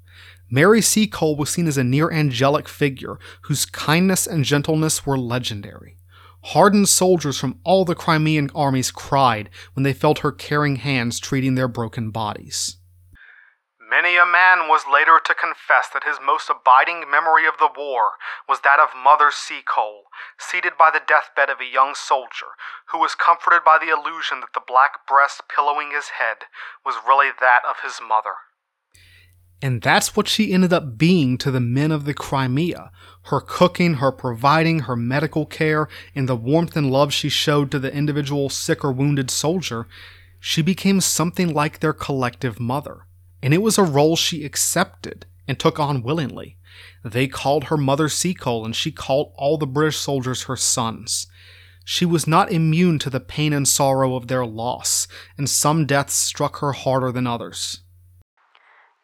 Mary 0.50 0.82
Seacole 0.82 1.36
was 1.36 1.50
seen 1.50 1.68
as 1.68 1.78
a 1.78 1.84
near 1.84 2.10
angelic 2.10 2.68
figure 2.68 3.18
whose 3.42 3.64
kindness 3.64 4.26
and 4.26 4.44
gentleness 4.44 5.06
were 5.06 5.16
legendary. 5.18 5.96
Hardened 6.42 6.88
soldiers 6.88 7.38
from 7.38 7.60
all 7.62 7.84
the 7.84 7.94
Crimean 7.94 8.50
armies 8.54 8.90
cried 8.90 9.50
when 9.74 9.84
they 9.84 9.92
felt 9.92 10.20
her 10.20 10.32
caring 10.32 10.76
hands 10.76 11.20
treating 11.20 11.54
their 11.54 11.68
broken 11.68 12.10
bodies. 12.10 12.78
Many 13.90 14.16
a 14.16 14.24
man 14.24 14.68
was 14.68 14.86
later 14.86 15.18
to 15.18 15.34
confess 15.34 15.88
that 15.92 16.06
his 16.06 16.22
most 16.22 16.48
abiding 16.48 17.10
memory 17.10 17.42
of 17.44 17.58
the 17.58 17.68
war 17.76 18.22
was 18.48 18.60
that 18.60 18.78
of 18.78 18.94
Mother 18.94 19.32
Seacole, 19.34 20.06
seated 20.38 20.78
by 20.78 20.90
the 20.94 21.02
deathbed 21.04 21.50
of 21.50 21.58
a 21.58 21.66
young 21.66 21.96
soldier, 21.96 22.54
who 22.94 22.98
was 23.00 23.16
comforted 23.16 23.64
by 23.64 23.78
the 23.82 23.90
illusion 23.90 24.38
that 24.46 24.54
the 24.54 24.62
black 24.64 25.08
breast 25.08 25.42
pillowing 25.52 25.90
his 25.90 26.22
head 26.22 26.46
was 26.86 27.02
really 27.04 27.30
that 27.40 27.62
of 27.68 27.82
his 27.82 27.98
mother. 28.00 28.38
And 29.60 29.82
that's 29.82 30.14
what 30.14 30.28
she 30.28 30.52
ended 30.52 30.72
up 30.72 30.96
being 30.96 31.36
to 31.38 31.50
the 31.50 31.58
men 31.58 31.90
of 31.90 32.04
the 32.04 32.14
Crimea. 32.14 32.92
Her 33.24 33.40
cooking, 33.40 33.94
her 33.94 34.12
providing, 34.12 34.86
her 34.86 34.94
medical 34.94 35.46
care, 35.46 35.88
and 36.14 36.28
the 36.28 36.36
warmth 36.36 36.76
and 36.76 36.92
love 36.92 37.12
she 37.12 37.28
showed 37.28 37.72
to 37.72 37.80
the 37.80 37.92
individual 37.92 38.50
sick 38.50 38.84
or 38.84 38.92
wounded 38.92 39.32
soldier, 39.32 39.88
she 40.38 40.62
became 40.62 41.00
something 41.00 41.52
like 41.52 41.80
their 41.80 41.92
collective 41.92 42.60
mother 42.60 43.08
and 43.42 43.54
it 43.54 43.62
was 43.62 43.78
a 43.78 43.82
role 43.82 44.16
she 44.16 44.44
accepted 44.44 45.26
and 45.48 45.58
took 45.58 45.78
on 45.80 46.02
willingly. 46.02 46.56
They 47.04 47.26
called 47.26 47.64
her 47.64 47.76
Mother 47.76 48.08
Seacole, 48.08 48.64
and 48.64 48.76
she 48.76 48.92
called 48.92 49.32
all 49.36 49.58
the 49.58 49.66
British 49.66 49.98
soldiers 49.98 50.44
her 50.44 50.56
sons. 50.56 51.26
she 51.84 52.04
was 52.04 52.26
not 52.26 52.52
immune 52.52 52.98
to 53.00 53.10
the 53.10 53.18
pain 53.18 53.52
and 53.52 53.66
sorrow 53.66 54.14
of 54.14 54.28
their 54.28 54.46
loss, 54.46 55.08
and 55.36 55.48
some 55.48 55.86
deaths 55.86 56.14
struck 56.14 56.58
her 56.58 56.72
harder 56.72 57.10
than 57.10 57.26
others. 57.26 57.80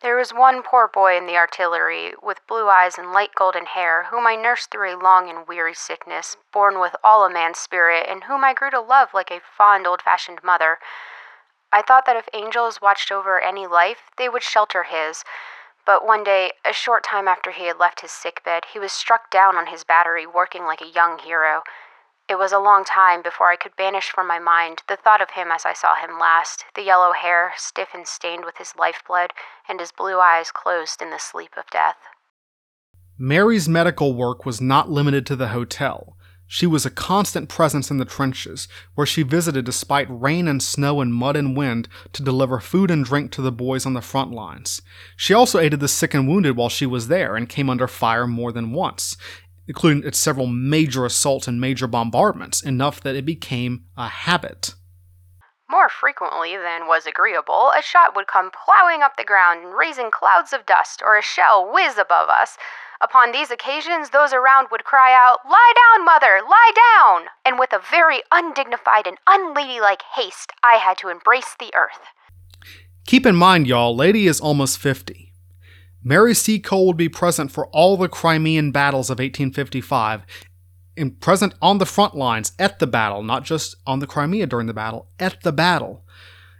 There 0.02 0.16
was 0.16 0.30
one 0.30 0.62
poor 0.62 0.86
boy 0.86 1.16
in 1.16 1.26
the 1.26 1.36
artillery, 1.36 2.12
with 2.22 2.46
blue 2.46 2.68
eyes 2.68 2.96
and 2.96 3.12
light 3.12 3.34
golden 3.34 3.66
hair, 3.66 4.04
whom 4.10 4.26
I 4.26 4.36
nursed 4.36 4.70
through 4.70 4.94
a 4.94 5.02
long 5.02 5.28
and 5.28 5.48
weary 5.48 5.74
sickness, 5.74 6.36
born 6.52 6.78
with 6.78 6.94
all 7.02 7.24
a 7.24 7.32
man's 7.32 7.58
spirit, 7.58 8.06
and 8.08 8.24
whom 8.24 8.44
I 8.44 8.54
grew 8.54 8.70
to 8.70 8.80
love 8.80 9.08
like 9.14 9.32
a 9.32 9.40
fond 9.56 9.86
old 9.86 10.02
fashioned 10.02 10.44
mother. 10.44 10.78
I 11.76 11.82
thought 11.82 12.06
that 12.06 12.16
if 12.16 12.26
angels 12.32 12.80
watched 12.80 13.12
over 13.12 13.38
any 13.38 13.66
life, 13.66 14.10
they 14.16 14.30
would 14.30 14.42
shelter 14.42 14.84
his. 14.84 15.24
But 15.84 16.06
one 16.06 16.24
day, 16.24 16.52
a 16.64 16.72
short 16.72 17.04
time 17.04 17.28
after 17.28 17.50
he 17.50 17.66
had 17.66 17.78
left 17.78 18.00
his 18.00 18.10
sick 18.10 18.42
bed, 18.42 18.62
he 18.72 18.78
was 18.78 18.92
struck 18.92 19.30
down 19.30 19.56
on 19.56 19.66
his 19.66 19.84
battery, 19.84 20.26
working 20.26 20.64
like 20.64 20.80
a 20.80 20.88
young 20.88 21.18
hero. 21.18 21.60
It 22.30 22.38
was 22.38 22.50
a 22.50 22.58
long 22.58 22.86
time 22.86 23.20
before 23.20 23.50
I 23.50 23.56
could 23.56 23.76
banish 23.76 24.10
from 24.10 24.26
my 24.26 24.38
mind 24.38 24.84
the 24.88 24.96
thought 24.96 25.20
of 25.20 25.32
him 25.32 25.48
as 25.52 25.66
I 25.66 25.74
saw 25.74 25.94
him 25.94 26.18
last, 26.18 26.64
the 26.74 26.82
yellow 26.82 27.12
hair 27.12 27.52
stiff 27.58 27.88
and 27.92 28.08
stained 28.08 28.46
with 28.46 28.56
his 28.56 28.72
lifeblood, 28.78 29.32
and 29.68 29.78
his 29.78 29.92
blue 29.92 30.18
eyes 30.18 30.50
closed 30.50 31.02
in 31.02 31.10
the 31.10 31.18
sleep 31.18 31.58
of 31.58 31.68
death. 31.70 31.98
Mary's 33.18 33.68
medical 33.68 34.14
work 34.14 34.46
was 34.46 34.62
not 34.62 34.90
limited 34.90 35.26
to 35.26 35.36
the 35.36 35.48
hotel. 35.48 36.15
She 36.48 36.66
was 36.66 36.86
a 36.86 36.90
constant 36.90 37.48
presence 37.48 37.90
in 37.90 37.98
the 37.98 38.04
trenches, 38.04 38.68
where 38.94 39.06
she 39.06 39.22
visited 39.22 39.64
despite 39.64 40.06
rain 40.08 40.46
and 40.46 40.62
snow 40.62 41.00
and 41.00 41.12
mud 41.12 41.36
and 41.36 41.56
wind 41.56 41.88
to 42.12 42.22
deliver 42.22 42.60
food 42.60 42.90
and 42.90 43.04
drink 43.04 43.32
to 43.32 43.42
the 43.42 43.50
boys 43.50 43.84
on 43.84 43.94
the 43.94 44.00
front 44.00 44.30
lines. 44.30 44.80
She 45.16 45.34
also 45.34 45.58
aided 45.58 45.80
the 45.80 45.88
sick 45.88 46.14
and 46.14 46.28
wounded 46.28 46.56
while 46.56 46.68
she 46.68 46.86
was 46.86 47.08
there 47.08 47.34
and 47.34 47.48
came 47.48 47.68
under 47.68 47.88
fire 47.88 48.28
more 48.28 48.52
than 48.52 48.72
once, 48.72 49.16
including 49.66 50.04
its 50.04 50.18
several 50.18 50.46
major 50.46 51.04
assaults 51.04 51.48
and 51.48 51.60
major 51.60 51.88
bombardments, 51.88 52.62
enough 52.62 53.00
that 53.00 53.16
it 53.16 53.24
became 53.24 53.84
a 53.96 54.08
habit. 54.08 54.74
More 55.68 55.88
frequently 55.88 56.56
than 56.56 56.86
was 56.86 57.06
agreeable, 57.06 57.72
a 57.76 57.82
shot 57.82 58.14
would 58.14 58.28
come 58.28 58.52
plowing 58.52 59.02
up 59.02 59.16
the 59.16 59.24
ground 59.24 59.64
and 59.64 59.76
raising 59.76 60.12
clouds 60.12 60.52
of 60.52 60.64
dust, 60.64 61.02
or 61.04 61.18
a 61.18 61.22
shell 61.22 61.68
whiz 61.72 61.98
above 61.98 62.28
us. 62.28 62.56
Upon 63.02 63.30
these 63.30 63.50
occasions, 63.50 64.10
those 64.10 64.32
around 64.32 64.68
would 64.70 64.84
cry 64.84 65.12
out, 65.12 65.40
Lie 65.44 65.72
down, 65.76 66.04
mother, 66.04 66.40
lie 66.48 66.72
down! 66.74 67.26
And 67.44 67.58
with 67.58 67.72
a 67.72 67.80
very 67.90 68.22
undignified 68.32 69.06
and 69.06 69.18
unladylike 69.26 70.02
haste, 70.14 70.52
I 70.62 70.74
had 70.74 70.96
to 70.98 71.08
embrace 71.08 71.54
the 71.58 71.72
earth. 71.74 72.00
Keep 73.06 73.26
in 73.26 73.36
mind, 73.36 73.66
y'all, 73.66 73.94
Lady 73.94 74.26
is 74.26 74.40
almost 74.40 74.78
50. 74.78 75.32
Mary 76.02 76.34
Seacole 76.34 76.86
would 76.86 76.96
be 76.96 77.08
present 77.08 77.50
for 77.50 77.66
all 77.68 77.96
the 77.96 78.08
Crimean 78.08 78.72
battles 78.72 79.10
of 79.10 79.18
1855 79.18 80.24
and 80.96 81.20
present 81.20 81.54
on 81.60 81.78
the 81.78 81.86
front 81.86 82.14
lines 82.14 82.52
at 82.58 82.78
the 82.78 82.86
battle, 82.86 83.22
not 83.22 83.44
just 83.44 83.76
on 83.86 83.98
the 83.98 84.06
Crimea 84.06 84.46
during 84.46 84.66
the 84.66 84.74
battle, 84.74 85.08
at 85.18 85.42
the 85.42 85.52
battle, 85.52 86.04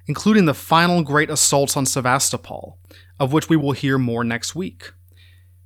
including 0.06 0.44
the 0.44 0.54
final 0.54 1.02
great 1.02 1.30
assaults 1.30 1.76
on 1.76 1.86
Sevastopol, 1.86 2.78
of 3.18 3.32
which 3.32 3.48
we 3.48 3.56
will 3.56 3.72
hear 3.72 3.98
more 3.98 4.24
next 4.24 4.54
week. 4.54 4.92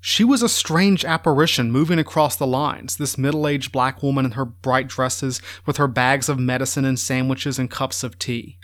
She 0.00 0.24
was 0.24 0.42
a 0.42 0.48
strange 0.48 1.04
apparition 1.04 1.70
moving 1.70 1.98
across 1.98 2.34
the 2.34 2.46
lines, 2.46 2.96
this 2.96 3.18
middle 3.18 3.46
aged 3.46 3.70
black 3.70 4.02
woman 4.02 4.24
in 4.24 4.32
her 4.32 4.46
bright 4.46 4.88
dresses 4.88 5.42
with 5.66 5.76
her 5.76 5.88
bags 5.88 6.28
of 6.28 6.38
medicine 6.38 6.86
and 6.86 6.98
sandwiches 6.98 7.58
and 7.58 7.70
cups 7.70 8.02
of 8.02 8.18
tea. 8.18 8.58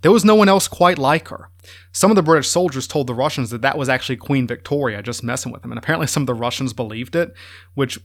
There 0.00 0.10
was 0.10 0.24
no 0.24 0.34
one 0.34 0.48
else 0.48 0.66
quite 0.66 0.98
like 0.98 1.28
her. 1.28 1.48
Some 1.92 2.10
of 2.10 2.16
the 2.16 2.22
British 2.22 2.48
soldiers 2.48 2.88
told 2.88 3.06
the 3.06 3.14
Russians 3.14 3.50
that 3.50 3.62
that 3.62 3.78
was 3.78 3.88
actually 3.88 4.16
Queen 4.16 4.48
Victoria 4.48 5.02
just 5.02 5.22
messing 5.22 5.52
with 5.52 5.62
them, 5.62 5.70
and 5.70 5.78
apparently 5.78 6.08
some 6.08 6.24
of 6.24 6.26
the 6.26 6.34
Russians 6.34 6.72
believed 6.72 7.14
it, 7.14 7.32
which 7.74 8.00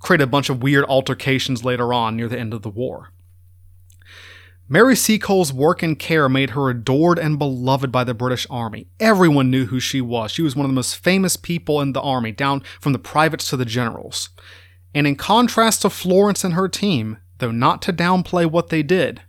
created 0.00 0.24
a 0.24 0.28
bunch 0.28 0.48
of 0.48 0.62
weird 0.62 0.86
altercations 0.86 1.64
later 1.64 1.92
on 1.92 2.16
near 2.16 2.28
the 2.28 2.38
end 2.38 2.54
of 2.54 2.62
the 2.62 2.70
war. 2.70 3.12
Mary 4.72 4.96
Seacole's 4.96 5.52
work 5.52 5.82
and 5.82 5.98
care 5.98 6.30
made 6.30 6.48
her 6.50 6.70
adored 6.70 7.18
and 7.18 7.38
beloved 7.38 7.92
by 7.92 8.04
the 8.04 8.14
British 8.14 8.46
Army. 8.48 8.86
Everyone 8.98 9.50
knew 9.50 9.66
who 9.66 9.78
she 9.78 10.00
was. 10.00 10.30
She 10.30 10.40
was 10.40 10.56
one 10.56 10.64
of 10.64 10.70
the 10.70 10.74
most 10.74 10.96
famous 10.96 11.36
people 11.36 11.78
in 11.82 11.92
the 11.92 12.00
Army, 12.00 12.32
down 12.32 12.62
from 12.80 12.94
the 12.94 12.98
privates 12.98 13.50
to 13.50 13.58
the 13.58 13.66
generals. 13.66 14.30
And 14.94 15.06
in 15.06 15.16
contrast 15.16 15.82
to 15.82 15.90
Florence 15.90 16.42
and 16.42 16.54
her 16.54 16.70
team, 16.70 17.18
though 17.36 17.50
not 17.50 17.82
to 17.82 17.92
downplay 17.92 18.50
what 18.50 18.70
they 18.70 18.82
did, 18.82 19.20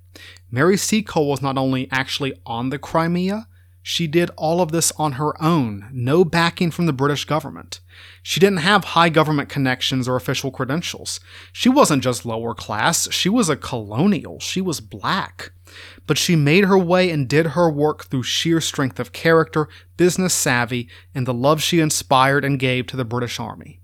Mary 0.49 0.77
Seacole 0.77 1.27
was 1.27 1.41
not 1.41 1.57
only 1.57 1.89
actually 1.91 2.31
on 2.45 2.69
the 2.69 2.79
Crimea, 2.79 3.49
she 3.81 4.07
did 4.07 4.31
all 4.37 4.61
of 4.61 4.71
this 4.71 4.93
on 4.93 5.13
her 5.13 5.33
own, 5.43 5.89
no 5.91 6.23
backing 6.23 6.71
from 6.71 6.85
the 6.85 6.93
British 6.93 7.25
government. 7.25 7.81
She 8.21 8.39
didn't 8.39 8.59
have 8.59 8.83
high 8.83 9.09
government 9.09 9.49
connections 9.49 10.07
or 10.07 10.15
official 10.15 10.51
credentials. 10.51 11.19
She 11.51 11.69
wasn't 11.69 12.03
just 12.03 12.25
lower 12.25 12.53
class, 12.53 13.11
she 13.11 13.29
was 13.29 13.49
a 13.49 13.55
colonial, 13.55 14.39
she 14.39 14.61
was 14.61 14.79
black. 14.79 15.51
But 16.05 16.17
she 16.17 16.35
made 16.35 16.65
her 16.65 16.77
way 16.77 17.09
and 17.09 17.27
did 17.27 17.47
her 17.47 17.69
work 17.69 18.05
through 18.05 18.23
sheer 18.23 18.61
strength 18.61 18.99
of 18.99 19.13
character, 19.13 19.67
business 19.97 20.33
savvy, 20.33 20.89
and 21.15 21.25
the 21.25 21.33
love 21.33 21.61
she 21.61 21.79
inspired 21.79 22.45
and 22.45 22.59
gave 22.59 22.87
to 22.87 22.97
the 22.97 23.05
British 23.05 23.39
Army. 23.39 23.79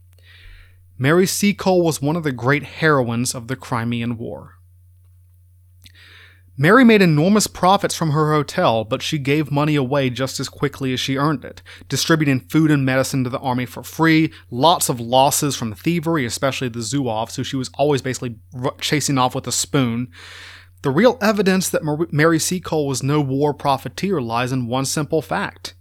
Mary 0.97 1.25
Seacole 1.25 1.81
was 1.81 2.01
one 2.01 2.15
of 2.15 2.23
the 2.23 2.31
great 2.31 2.63
heroines 2.63 3.33
of 3.33 3.47
the 3.47 3.55
Crimean 3.55 4.17
War. 4.17 4.58
Mary 6.61 6.83
made 6.83 7.01
enormous 7.01 7.47
profits 7.47 7.95
from 7.95 8.11
her 8.11 8.33
hotel, 8.33 8.83
but 8.83 9.01
she 9.01 9.17
gave 9.17 9.49
money 9.49 9.77
away 9.77 10.09
just 10.09 10.41
as 10.41 10.49
quickly 10.49 10.91
as 10.91 10.99
she 10.99 11.15
earned 11.15 11.45
it, 11.45 11.61
distributing 11.87 12.41
food 12.41 12.69
and 12.69 12.85
medicine 12.85 13.23
to 13.23 13.29
the 13.29 13.39
army 13.39 13.65
for 13.65 13.81
free, 13.81 14.29
lots 14.51 14.89
of 14.89 14.99
losses 14.99 15.55
from 15.55 15.73
thievery, 15.73 16.25
especially 16.25 16.67
the 16.67 16.79
Zouaves, 16.79 17.37
who 17.37 17.45
she 17.45 17.55
was 17.55 17.71
always 17.75 18.01
basically 18.01 18.35
chasing 18.81 19.17
off 19.17 19.33
with 19.33 19.47
a 19.47 19.53
spoon. 19.53 20.09
The 20.81 20.91
real 20.91 21.17
evidence 21.21 21.69
that 21.69 22.11
Mary 22.11 22.39
Seacole 22.39 22.87
was 22.87 23.01
no 23.01 23.21
war 23.21 23.53
profiteer 23.53 24.21
lies 24.21 24.51
in 24.51 24.67
one 24.67 24.83
simple 24.83 25.21
fact. 25.21 25.75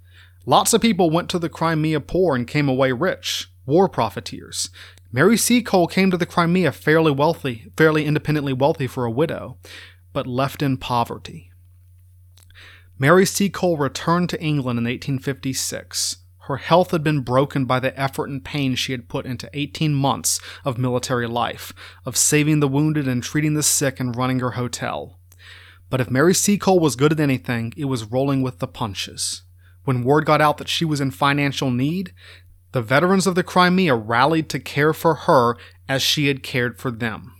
Lots 0.46 0.72
of 0.72 0.80
people 0.80 1.10
went 1.10 1.28
to 1.30 1.40
the 1.40 1.48
Crimea 1.48 1.98
poor 1.98 2.36
and 2.36 2.46
came 2.46 2.68
away 2.68 2.92
rich, 2.92 3.50
war 3.66 3.88
profiteers. 3.88 4.70
Mary 5.10 5.36
Seacole 5.36 5.88
came 5.88 6.12
to 6.12 6.16
the 6.16 6.24
Crimea 6.24 6.70
fairly 6.70 7.10
wealthy, 7.10 7.72
fairly 7.76 8.04
independently 8.04 8.52
wealthy 8.52 8.86
for 8.86 9.04
a 9.04 9.10
widow 9.10 9.58
but 10.18 10.26
left 10.26 10.62
in 10.62 10.76
poverty. 10.76 11.48
Mary 12.98 13.24
Seacole 13.24 13.76
returned 13.76 14.28
to 14.28 14.42
England 14.42 14.76
in 14.76 14.84
1856. 14.84 16.16
Her 16.48 16.56
health 16.56 16.90
had 16.90 17.04
been 17.04 17.20
broken 17.20 17.66
by 17.66 17.78
the 17.78 17.96
effort 17.96 18.28
and 18.28 18.44
pain 18.44 18.74
she 18.74 18.90
had 18.90 19.08
put 19.08 19.26
into 19.26 19.48
18 19.52 19.94
months 19.94 20.40
of 20.64 20.76
military 20.76 21.28
life, 21.28 21.72
of 22.04 22.16
saving 22.16 22.58
the 22.58 22.66
wounded 22.66 23.06
and 23.06 23.22
treating 23.22 23.54
the 23.54 23.62
sick 23.62 24.00
and 24.00 24.16
running 24.16 24.40
her 24.40 24.50
hotel. 24.50 25.20
But 25.88 26.00
if 26.00 26.10
Mary 26.10 26.34
Seacole 26.34 26.80
was 26.80 26.96
good 26.96 27.12
at 27.12 27.20
anything, 27.20 27.72
it 27.76 27.84
was 27.84 28.02
rolling 28.02 28.42
with 28.42 28.58
the 28.58 28.66
punches. 28.66 29.42
When 29.84 30.02
word 30.02 30.26
got 30.26 30.40
out 30.40 30.58
that 30.58 30.68
she 30.68 30.84
was 30.84 31.00
in 31.00 31.12
financial 31.12 31.70
need, 31.70 32.12
the 32.72 32.82
veterans 32.82 33.28
of 33.28 33.36
the 33.36 33.44
Crimea 33.44 33.94
rallied 33.94 34.48
to 34.48 34.58
care 34.58 34.92
for 34.92 35.14
her 35.14 35.56
as 35.88 36.02
she 36.02 36.26
had 36.26 36.42
cared 36.42 36.76
for 36.76 36.90
them. 36.90 37.36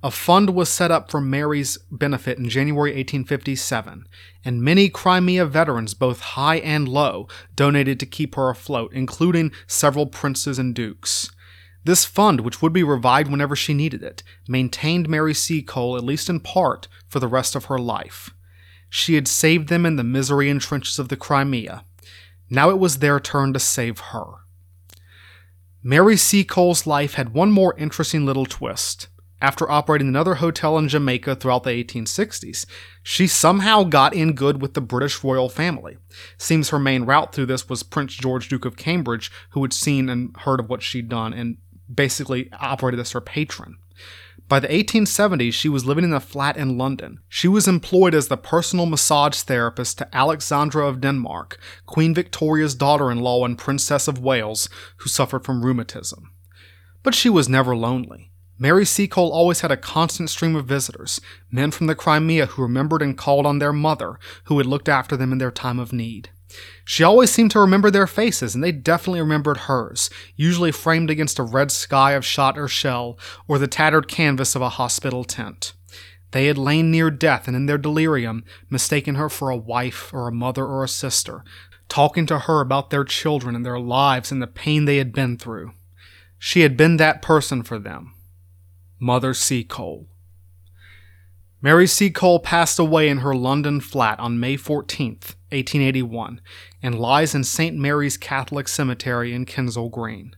A 0.00 0.12
fund 0.12 0.50
was 0.50 0.68
set 0.68 0.92
up 0.92 1.10
for 1.10 1.20
Mary's 1.20 1.76
benefit 1.90 2.38
in 2.38 2.48
January 2.48 2.90
1857, 2.90 4.06
and 4.44 4.62
many 4.62 4.88
Crimea 4.88 5.44
veterans, 5.44 5.92
both 5.92 6.20
high 6.20 6.58
and 6.58 6.88
low, 6.88 7.26
donated 7.56 7.98
to 7.98 8.06
keep 8.06 8.36
her 8.36 8.48
afloat, 8.48 8.92
including 8.92 9.50
several 9.66 10.06
princes 10.06 10.56
and 10.56 10.72
dukes. 10.72 11.32
This 11.82 12.04
fund, 12.04 12.42
which 12.42 12.62
would 12.62 12.72
be 12.72 12.84
revived 12.84 13.28
whenever 13.28 13.56
she 13.56 13.74
needed 13.74 14.04
it, 14.04 14.22
maintained 14.46 15.08
Mary 15.08 15.34
Seacole, 15.34 15.96
at 15.96 16.04
least 16.04 16.30
in 16.30 16.38
part, 16.38 16.86
for 17.08 17.18
the 17.18 17.26
rest 17.26 17.56
of 17.56 17.64
her 17.64 17.78
life. 17.78 18.30
She 18.88 19.16
had 19.16 19.26
saved 19.26 19.68
them 19.68 19.84
in 19.84 19.96
the 19.96 20.04
misery 20.04 20.48
and 20.48 20.60
trenches 20.60 21.00
of 21.00 21.08
the 21.08 21.16
Crimea. 21.16 21.84
Now 22.48 22.70
it 22.70 22.78
was 22.78 22.98
their 22.98 23.18
turn 23.18 23.52
to 23.52 23.58
save 23.58 23.98
her. 23.98 24.26
Mary 25.82 26.16
Seacole's 26.16 26.86
life 26.86 27.14
had 27.14 27.34
one 27.34 27.50
more 27.50 27.76
interesting 27.76 28.24
little 28.24 28.46
twist 28.46 29.08
after 29.40 29.70
operating 29.70 30.08
another 30.08 30.36
hotel 30.36 30.76
in 30.78 30.88
Jamaica 30.88 31.36
throughout 31.36 31.64
the 31.64 31.70
1860s. 31.70 32.66
She 33.02 33.26
somehow 33.26 33.84
got 33.84 34.14
in 34.14 34.34
good 34.34 34.60
with 34.60 34.74
the 34.74 34.80
British 34.80 35.22
royal 35.22 35.48
family. 35.48 35.96
Seems 36.36 36.70
her 36.70 36.78
main 36.78 37.04
route 37.04 37.34
through 37.34 37.46
this 37.46 37.68
was 37.68 37.82
Prince 37.82 38.14
George, 38.14 38.48
Duke 38.48 38.64
of 38.64 38.76
Cambridge, 38.76 39.30
who 39.50 39.62
had 39.62 39.72
seen 39.72 40.08
and 40.08 40.36
heard 40.38 40.60
of 40.60 40.68
what 40.68 40.82
she'd 40.82 41.08
done 41.08 41.32
and 41.32 41.58
basically 41.92 42.50
operated 42.60 43.00
as 43.00 43.12
her 43.12 43.20
patron. 43.20 43.76
By 44.48 44.60
the 44.60 44.68
1870s, 44.68 45.52
she 45.52 45.68
was 45.68 45.84
living 45.84 46.04
in 46.04 46.12
a 46.12 46.20
flat 46.20 46.56
in 46.56 46.78
London. 46.78 47.20
She 47.28 47.48
was 47.48 47.68
employed 47.68 48.14
as 48.14 48.28
the 48.28 48.38
personal 48.38 48.86
massage 48.86 49.42
therapist 49.42 49.98
to 49.98 50.16
Alexandra 50.16 50.86
of 50.86 51.02
Denmark, 51.02 51.58
Queen 51.84 52.14
Victoria's 52.14 52.74
daughter 52.74 53.10
in 53.10 53.20
law 53.20 53.44
and 53.44 53.58
Princess 53.58 54.08
of 54.08 54.18
Wales, 54.18 54.70
who 54.98 55.10
suffered 55.10 55.44
from 55.44 55.64
rheumatism. 55.64 56.30
But 57.02 57.14
she 57.14 57.28
was 57.28 57.48
never 57.48 57.76
lonely. 57.76 58.32
Mary 58.60 58.84
Seacole 58.84 59.30
always 59.30 59.60
had 59.60 59.70
a 59.70 59.76
constant 59.76 60.30
stream 60.30 60.56
of 60.56 60.66
visitors, 60.66 61.20
men 61.50 61.70
from 61.70 61.86
the 61.86 61.94
Crimea 61.94 62.46
who 62.46 62.62
remembered 62.62 63.02
and 63.02 63.16
called 63.16 63.46
on 63.46 63.60
their 63.60 63.72
mother, 63.72 64.18
who 64.44 64.58
had 64.58 64.66
looked 64.66 64.88
after 64.88 65.16
them 65.16 65.30
in 65.30 65.38
their 65.38 65.52
time 65.52 65.78
of 65.78 65.92
need. 65.92 66.30
She 66.84 67.04
always 67.04 67.30
seemed 67.30 67.52
to 67.52 67.60
remember 67.60 67.90
their 67.90 68.06
faces, 68.08 68.54
and 68.54 68.64
they 68.64 68.72
definitely 68.72 69.20
remembered 69.20 69.58
hers, 69.58 70.10
usually 70.34 70.72
framed 70.72 71.08
against 71.08 71.38
a 71.38 71.44
red 71.44 71.70
sky 71.70 72.12
of 72.12 72.24
shot 72.24 72.58
or 72.58 72.66
shell, 72.66 73.16
or 73.46 73.58
the 73.58 73.68
tattered 73.68 74.08
canvas 74.08 74.56
of 74.56 74.62
a 74.62 74.70
hospital 74.70 75.22
tent. 75.22 75.74
They 76.32 76.46
had 76.46 76.58
lain 76.58 76.90
near 76.90 77.10
death 77.10 77.46
and 77.46 77.56
in 77.56 77.66
their 77.66 77.78
delirium 77.78 78.44
mistaken 78.68 79.14
her 79.14 79.28
for 79.28 79.50
a 79.50 79.56
wife 79.56 80.12
or 80.12 80.26
a 80.26 80.32
mother 80.32 80.64
or 80.64 80.82
a 80.82 80.88
sister, 80.88 81.44
talking 81.88 82.26
to 82.26 82.40
her 82.40 82.60
about 82.60 82.90
their 82.90 83.04
children 83.04 83.54
and 83.54 83.64
their 83.64 83.78
lives 83.78 84.32
and 84.32 84.42
the 84.42 84.46
pain 84.46 84.84
they 84.84 84.96
had 84.96 85.12
been 85.12 85.36
through. 85.38 85.72
She 86.38 86.62
had 86.62 86.76
been 86.76 86.96
that 86.96 87.22
person 87.22 87.62
for 87.62 87.78
them. 87.78 88.14
Mother 89.00 89.32
Seacole. 89.32 90.06
Mary 91.60 91.86
Seacole 91.86 92.40
passed 92.40 92.78
away 92.78 93.08
in 93.08 93.18
her 93.18 93.34
London 93.34 93.80
flat 93.80 94.18
on 94.18 94.40
May 94.40 94.56
14, 94.56 95.10
1881, 95.50 96.40
and 96.82 96.98
lies 96.98 97.34
in 97.34 97.44
St. 97.44 97.76
Mary's 97.76 98.16
Catholic 98.16 98.68
Cemetery 98.68 99.32
in 99.32 99.46
Kensal 99.46 99.90
Green. 99.90 100.34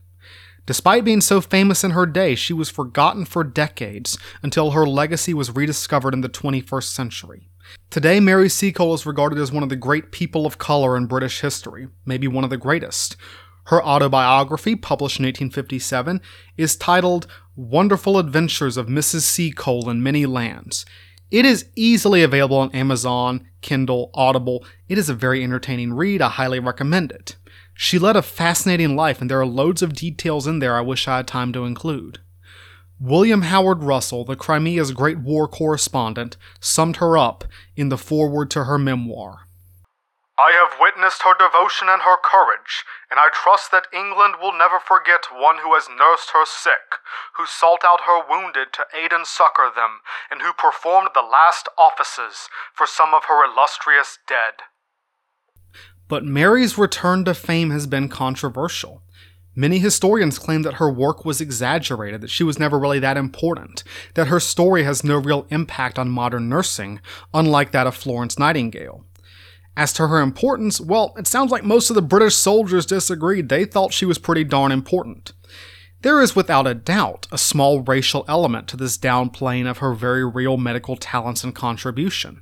Despite 0.65 1.03
being 1.03 1.21
so 1.21 1.41
famous 1.41 1.83
in 1.83 1.91
her 1.91 2.05
day, 2.05 2.35
she 2.35 2.53
was 2.53 2.69
forgotten 2.69 3.25
for 3.25 3.43
decades 3.43 4.17
until 4.43 4.71
her 4.71 4.85
legacy 4.85 5.33
was 5.33 5.55
rediscovered 5.55 6.13
in 6.13 6.21
the 6.21 6.29
21st 6.29 6.93
century. 6.93 7.49
Today, 7.89 8.19
Mary 8.19 8.49
Seacole 8.49 8.93
is 8.93 9.05
regarded 9.05 9.39
as 9.39 9.51
one 9.51 9.63
of 9.63 9.69
the 9.69 9.75
great 9.75 10.11
people 10.11 10.45
of 10.45 10.57
color 10.57 10.95
in 10.95 11.07
British 11.07 11.41
history, 11.41 11.87
maybe 12.05 12.27
one 12.27 12.43
of 12.43 12.49
the 12.49 12.57
greatest. 12.57 13.15
Her 13.65 13.83
autobiography, 13.83 14.75
published 14.75 15.19
in 15.19 15.25
1857, 15.25 16.21
is 16.57 16.75
titled 16.75 17.27
Wonderful 17.61 18.17
Adventures 18.17 18.75
of 18.75 18.87
Mrs. 18.87 19.21
Seacole 19.21 19.87
in 19.87 20.01
Many 20.01 20.25
Lands. 20.25 20.83
It 21.29 21.45
is 21.45 21.67
easily 21.75 22.23
available 22.23 22.57
on 22.57 22.71
Amazon, 22.71 23.47
Kindle, 23.61 24.09
Audible. 24.15 24.65
It 24.89 24.97
is 24.97 25.09
a 25.09 25.13
very 25.13 25.43
entertaining 25.43 25.93
read. 25.93 26.23
I 26.23 26.29
highly 26.29 26.59
recommend 26.59 27.11
it. 27.11 27.35
She 27.75 27.99
led 27.99 28.15
a 28.15 28.23
fascinating 28.23 28.95
life, 28.95 29.21
and 29.21 29.29
there 29.29 29.39
are 29.39 29.45
loads 29.45 29.83
of 29.83 29.93
details 29.93 30.47
in 30.47 30.57
there 30.57 30.75
I 30.75 30.81
wish 30.81 31.07
I 31.07 31.17
had 31.17 31.27
time 31.27 31.53
to 31.53 31.65
include. 31.65 32.17
William 32.99 33.43
Howard 33.43 33.83
Russell, 33.83 34.25
the 34.25 34.35
Crimea's 34.35 34.91
great 34.91 35.19
war 35.19 35.47
correspondent, 35.47 36.37
summed 36.59 36.95
her 36.95 37.15
up 37.15 37.43
in 37.75 37.89
the 37.89 37.97
foreword 37.97 38.49
to 38.51 38.63
her 38.63 38.79
memoir. 38.79 39.41
I 40.41 40.57
have 40.57 40.81
witnessed 40.81 41.21
her 41.21 41.37
devotion 41.37 41.85
and 41.85 42.01
her 42.01 42.17
courage, 42.17 42.81
and 43.11 43.19
I 43.19 43.29
trust 43.29 43.69
that 43.69 43.85
England 43.93 44.41
will 44.41 44.57
never 44.57 44.81
forget 44.81 45.29
one 45.29 45.61
who 45.61 45.75
has 45.77 45.85
nursed 45.85 46.33
her 46.33 46.49
sick, 46.49 46.97
who 47.37 47.45
sought 47.45 47.85
out 47.85 48.09
her 48.09 48.25
wounded 48.25 48.73
to 48.73 48.89
aid 48.89 49.13
and 49.13 49.27
succor 49.27 49.69
them, 49.69 50.01
and 50.31 50.41
who 50.41 50.49
performed 50.57 51.09
the 51.13 51.21
last 51.21 51.69
offices 51.77 52.49
for 52.73 52.87
some 52.87 53.13
of 53.13 53.29
her 53.29 53.45
illustrious 53.45 54.17
dead. 54.27 54.65
But 56.07 56.25
Mary's 56.25 56.75
return 56.75 57.23
to 57.25 57.35
fame 57.35 57.69
has 57.69 57.85
been 57.85 58.09
controversial. 58.09 59.03
Many 59.53 59.77
historians 59.77 60.39
claim 60.39 60.63
that 60.63 60.81
her 60.81 60.91
work 60.91 61.23
was 61.23 61.39
exaggerated, 61.39 62.21
that 62.21 62.31
she 62.31 62.43
was 62.43 62.57
never 62.57 62.79
really 62.79 62.99
that 62.99 63.15
important, 63.15 63.83
that 64.15 64.27
her 64.27 64.39
story 64.39 64.85
has 64.85 65.03
no 65.03 65.17
real 65.17 65.45
impact 65.51 65.99
on 65.99 66.09
modern 66.09 66.49
nursing, 66.49 66.99
unlike 67.31 67.71
that 67.73 67.85
of 67.85 67.93
Florence 67.93 68.39
Nightingale. 68.39 69.05
As 69.77 69.93
to 69.93 70.07
her 70.07 70.19
importance, 70.19 70.81
well, 70.81 71.13
it 71.17 71.27
sounds 71.27 71.51
like 71.51 71.63
most 71.63 71.89
of 71.89 71.95
the 71.95 72.01
British 72.01 72.35
soldiers 72.35 72.85
disagreed. 72.85 73.49
They 73.49 73.65
thought 73.65 73.93
she 73.93 74.05
was 74.05 74.17
pretty 74.17 74.43
darn 74.43 74.71
important. 74.71 75.33
There 76.01 76.21
is 76.21 76.35
without 76.35 76.67
a 76.67 76.73
doubt 76.73 77.27
a 77.31 77.37
small 77.37 77.81
racial 77.81 78.25
element 78.27 78.67
to 78.69 78.77
this 78.77 78.97
downplaying 78.97 79.69
of 79.69 79.77
her 79.77 79.93
very 79.93 80.25
real 80.25 80.57
medical 80.57 80.97
talents 80.97 81.43
and 81.43 81.53
contribution. 81.53 82.41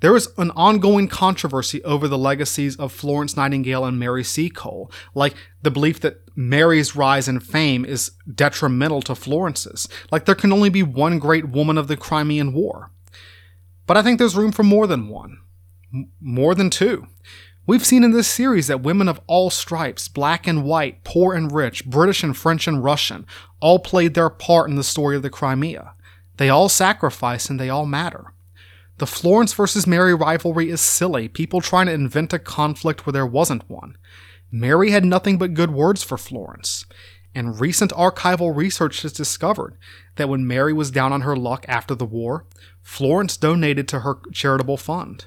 There 0.00 0.16
is 0.16 0.28
an 0.38 0.50
ongoing 0.52 1.08
controversy 1.08 1.84
over 1.84 2.08
the 2.08 2.18
legacies 2.18 2.76
of 2.76 2.92
Florence 2.92 3.36
Nightingale 3.36 3.84
and 3.84 3.98
Mary 3.98 4.24
Seacole, 4.24 4.90
like 5.14 5.34
the 5.62 5.70
belief 5.70 6.00
that 6.00 6.22
Mary's 6.34 6.96
rise 6.96 7.28
in 7.28 7.38
fame 7.38 7.84
is 7.84 8.12
detrimental 8.32 9.02
to 9.02 9.14
Florence's, 9.14 9.88
like 10.10 10.24
there 10.24 10.34
can 10.34 10.52
only 10.52 10.70
be 10.70 10.82
one 10.82 11.18
great 11.18 11.50
woman 11.50 11.76
of 11.76 11.86
the 11.86 11.98
Crimean 11.98 12.54
War. 12.54 12.90
But 13.86 13.98
I 13.98 14.02
think 14.02 14.18
there's 14.18 14.36
room 14.36 14.52
for 14.52 14.62
more 14.62 14.86
than 14.86 15.08
one. 15.08 15.39
More 16.20 16.54
than 16.54 16.70
two. 16.70 17.06
We've 17.66 17.86
seen 17.86 18.02
in 18.02 18.12
this 18.12 18.28
series 18.28 18.66
that 18.66 18.82
women 18.82 19.08
of 19.08 19.20
all 19.26 19.50
stripes, 19.50 20.08
black 20.08 20.46
and 20.46 20.64
white, 20.64 21.04
poor 21.04 21.34
and 21.34 21.52
rich, 21.52 21.84
British 21.84 22.22
and 22.22 22.36
French 22.36 22.66
and 22.66 22.82
Russian, 22.82 23.26
all 23.60 23.78
played 23.78 24.14
their 24.14 24.30
part 24.30 24.68
in 24.68 24.76
the 24.76 24.82
story 24.82 25.16
of 25.16 25.22
the 25.22 25.30
Crimea. 25.30 25.94
They 26.36 26.48
all 26.48 26.68
sacrifice 26.68 27.48
and 27.48 27.60
they 27.60 27.68
all 27.68 27.86
matter. 27.86 28.32
The 28.98 29.06
Florence 29.06 29.52
versus 29.52 29.86
Mary 29.86 30.14
rivalry 30.14 30.68
is 30.68 30.80
silly, 30.80 31.28
people 31.28 31.60
trying 31.60 31.86
to 31.86 31.92
invent 31.92 32.32
a 32.32 32.38
conflict 32.38 33.06
where 33.06 33.12
there 33.12 33.26
wasn't 33.26 33.68
one. 33.70 33.96
Mary 34.50 34.90
had 34.90 35.04
nothing 35.04 35.38
but 35.38 35.54
good 35.54 35.70
words 35.70 36.02
for 36.02 36.18
Florence. 36.18 36.86
And 37.34 37.60
recent 37.60 37.92
archival 37.92 38.54
research 38.54 39.02
has 39.02 39.12
discovered 39.12 39.76
that 40.16 40.28
when 40.28 40.46
Mary 40.46 40.72
was 40.72 40.90
down 40.90 41.12
on 41.12 41.20
her 41.20 41.36
luck 41.36 41.64
after 41.68 41.94
the 41.94 42.04
war, 42.04 42.46
Florence 42.82 43.36
donated 43.36 43.86
to 43.88 44.00
her 44.00 44.18
charitable 44.32 44.76
fund 44.76 45.26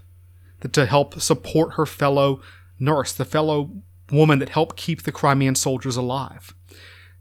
to 0.72 0.86
help 0.86 1.20
support 1.20 1.74
her 1.74 1.86
fellow 1.86 2.42
nurse, 2.80 3.12
the 3.12 3.26
fellow 3.26 3.72
woman 4.12 4.40
that 4.40 4.50
helped 4.50 4.78
keep 4.78 5.04
the 5.04 5.12
Crimean 5.12 5.56
soldiers 5.56 5.98
alive. 5.98 6.54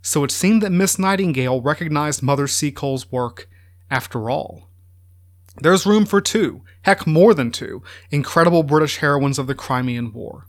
So 0.02 0.24
it 0.24 0.30
seemed 0.30 0.62
that 0.62 0.70
Miss 0.72 0.98
Nightingale 0.98 1.60
recognized 1.60 2.22
Mother 2.22 2.46
Seacole's 2.46 3.10
work 3.10 3.48
after 3.90 4.28
all. 4.28 4.68
There's 5.56 5.86
room 5.86 6.06
for 6.06 6.20
two, 6.20 6.62
heck, 6.82 7.06
more 7.06 7.34
than 7.34 7.50
two, 7.50 7.82
incredible 8.10 8.62
British 8.62 8.98
heroines 8.98 9.38
of 9.38 9.46
the 9.46 9.54
Crimean 9.54 10.12
War. 10.12 10.46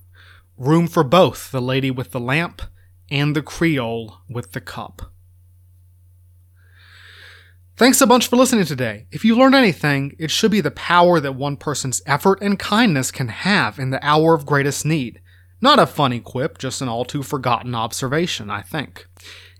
Room 0.57 0.87
for 0.87 1.03
both 1.03 1.51
the 1.51 1.61
lady 1.61 1.91
with 1.91 2.11
the 2.11 2.19
lamp 2.19 2.61
and 3.11 3.35
the 3.35 3.41
Creole 3.41 4.17
with 4.29 4.53
the 4.53 4.61
cup. 4.61 5.12
Thanks 7.75 8.01
a 8.01 8.07
bunch 8.07 8.27
for 8.27 8.35
listening 8.35 8.65
today. 8.65 9.07
If 9.11 9.25
you 9.25 9.35
learned 9.35 9.55
anything, 9.55 10.15
it 10.19 10.29
should 10.29 10.51
be 10.51 10.61
the 10.61 10.69
power 10.69 11.19
that 11.19 11.33
one 11.33 11.57
person's 11.57 12.03
effort 12.05 12.37
and 12.39 12.59
kindness 12.59 13.09
can 13.09 13.29
have 13.29 13.79
in 13.79 13.89
the 13.89 14.05
hour 14.05 14.35
of 14.35 14.45
greatest 14.45 14.85
need. 14.85 15.19
Not 15.59 15.79
a 15.79 15.87
funny 15.87 16.19
quip, 16.19 16.59
just 16.59 16.83
an 16.83 16.87
all 16.87 17.03
too 17.03 17.23
forgotten 17.23 17.73
observation, 17.73 18.51
I 18.51 18.61
think. 18.61 19.07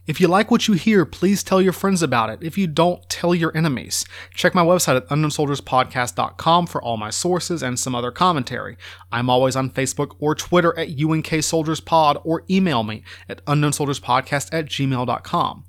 If 0.06 0.22
you 0.22 0.28
like 0.28 0.52
what 0.52 0.68
you 0.68 0.76
hear, 0.76 1.06
please 1.06 1.44
tell 1.44 1.60
your 1.60 1.74
friends 1.74 2.04
about 2.04 2.30
it. 2.30 2.44
If 2.44 2.56
you 2.56 2.68
don't, 2.68 3.08
tell 3.10 3.34
your 3.34 3.56
enemies. 3.58 4.06
Check 4.36 4.54
my 4.54 4.64
website 4.64 4.98
at 4.98 5.08
unknownsoldierspodcast.com 5.08 6.68
for 6.68 6.84
all 6.84 6.98
my 6.98 7.10
sources 7.10 7.64
and 7.64 7.80
some 7.80 7.96
other 7.96 8.12
commentary. 8.12 8.78
I'm 9.12 9.30
always 9.30 9.56
on 9.56 9.72
Facebook 9.72 10.16
or 10.20 10.36
Twitter 10.36 10.78
at 10.78 10.90
UNK 11.02 11.42
Soldiers 11.42 11.80
Pod 11.80 12.20
or 12.24 12.44
email 12.48 12.84
me 12.84 13.04
at 13.28 13.44
unknownsoldierspodcast 13.46 14.50
at 14.52 14.66
gmail.com. 14.66 15.64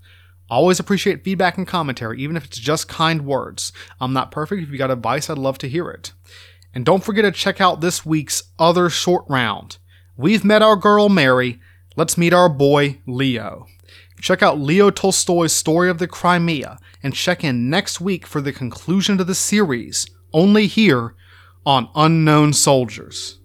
Always 0.51 0.79
appreciate 0.79 1.25
feedback 1.25 1.57
and 1.57 1.67
commentary, 1.67 2.21
even 2.21 2.37
if 2.37 2.45
it's 2.45 2.59
just 2.59 2.89
kind 2.89 3.25
words. 3.25 3.73
I'm 4.01 4.13
not 4.13 4.31
perfect. 4.31 4.63
If 4.63 4.71
you 4.71 4.79
got 4.79 4.91
advice, 4.91 5.31
I'd 5.31 5.39
love 5.39 5.59
to 5.59 5.69
hear 5.69 5.91
it. 5.91 6.13
And 6.75 6.85
don't 6.85 7.05
forget 7.05 7.25
to 7.25 7.33
check 7.33 7.61
out 7.61 7.81
this 7.81 8.05
week's 8.05 8.43
other 8.59 8.91
short 8.91 9.25
round. 9.29 9.79
We've 10.17 10.45
met 10.45 10.63
our 10.63 10.77
girl 10.77 11.09
Mary. 11.09 11.61
Let's 11.97 12.19
meet 12.19 12.33
our 12.33 12.49
boy 12.49 13.01
Leo. 13.07 13.67
Check 14.21 14.43
out 14.43 14.59
Leo 14.59 14.91
Tolstoy's 14.91 15.53
Story 15.53 15.91
of 15.91 15.99
the 15.99 16.09
Crimea 16.09 16.79
and 17.03 17.15
check 17.15 17.45
in 17.45 17.69
next 17.69 18.01
week 18.01 18.27
for 18.27 18.41
the 18.41 18.53
conclusion 18.53 19.19
to 19.19 19.25
the 19.25 19.35
series, 19.35 20.07
only 20.33 20.67
here 20.67 21.15
on 21.67 21.89
Unknown 21.95 22.53
Soldiers. 22.53 23.39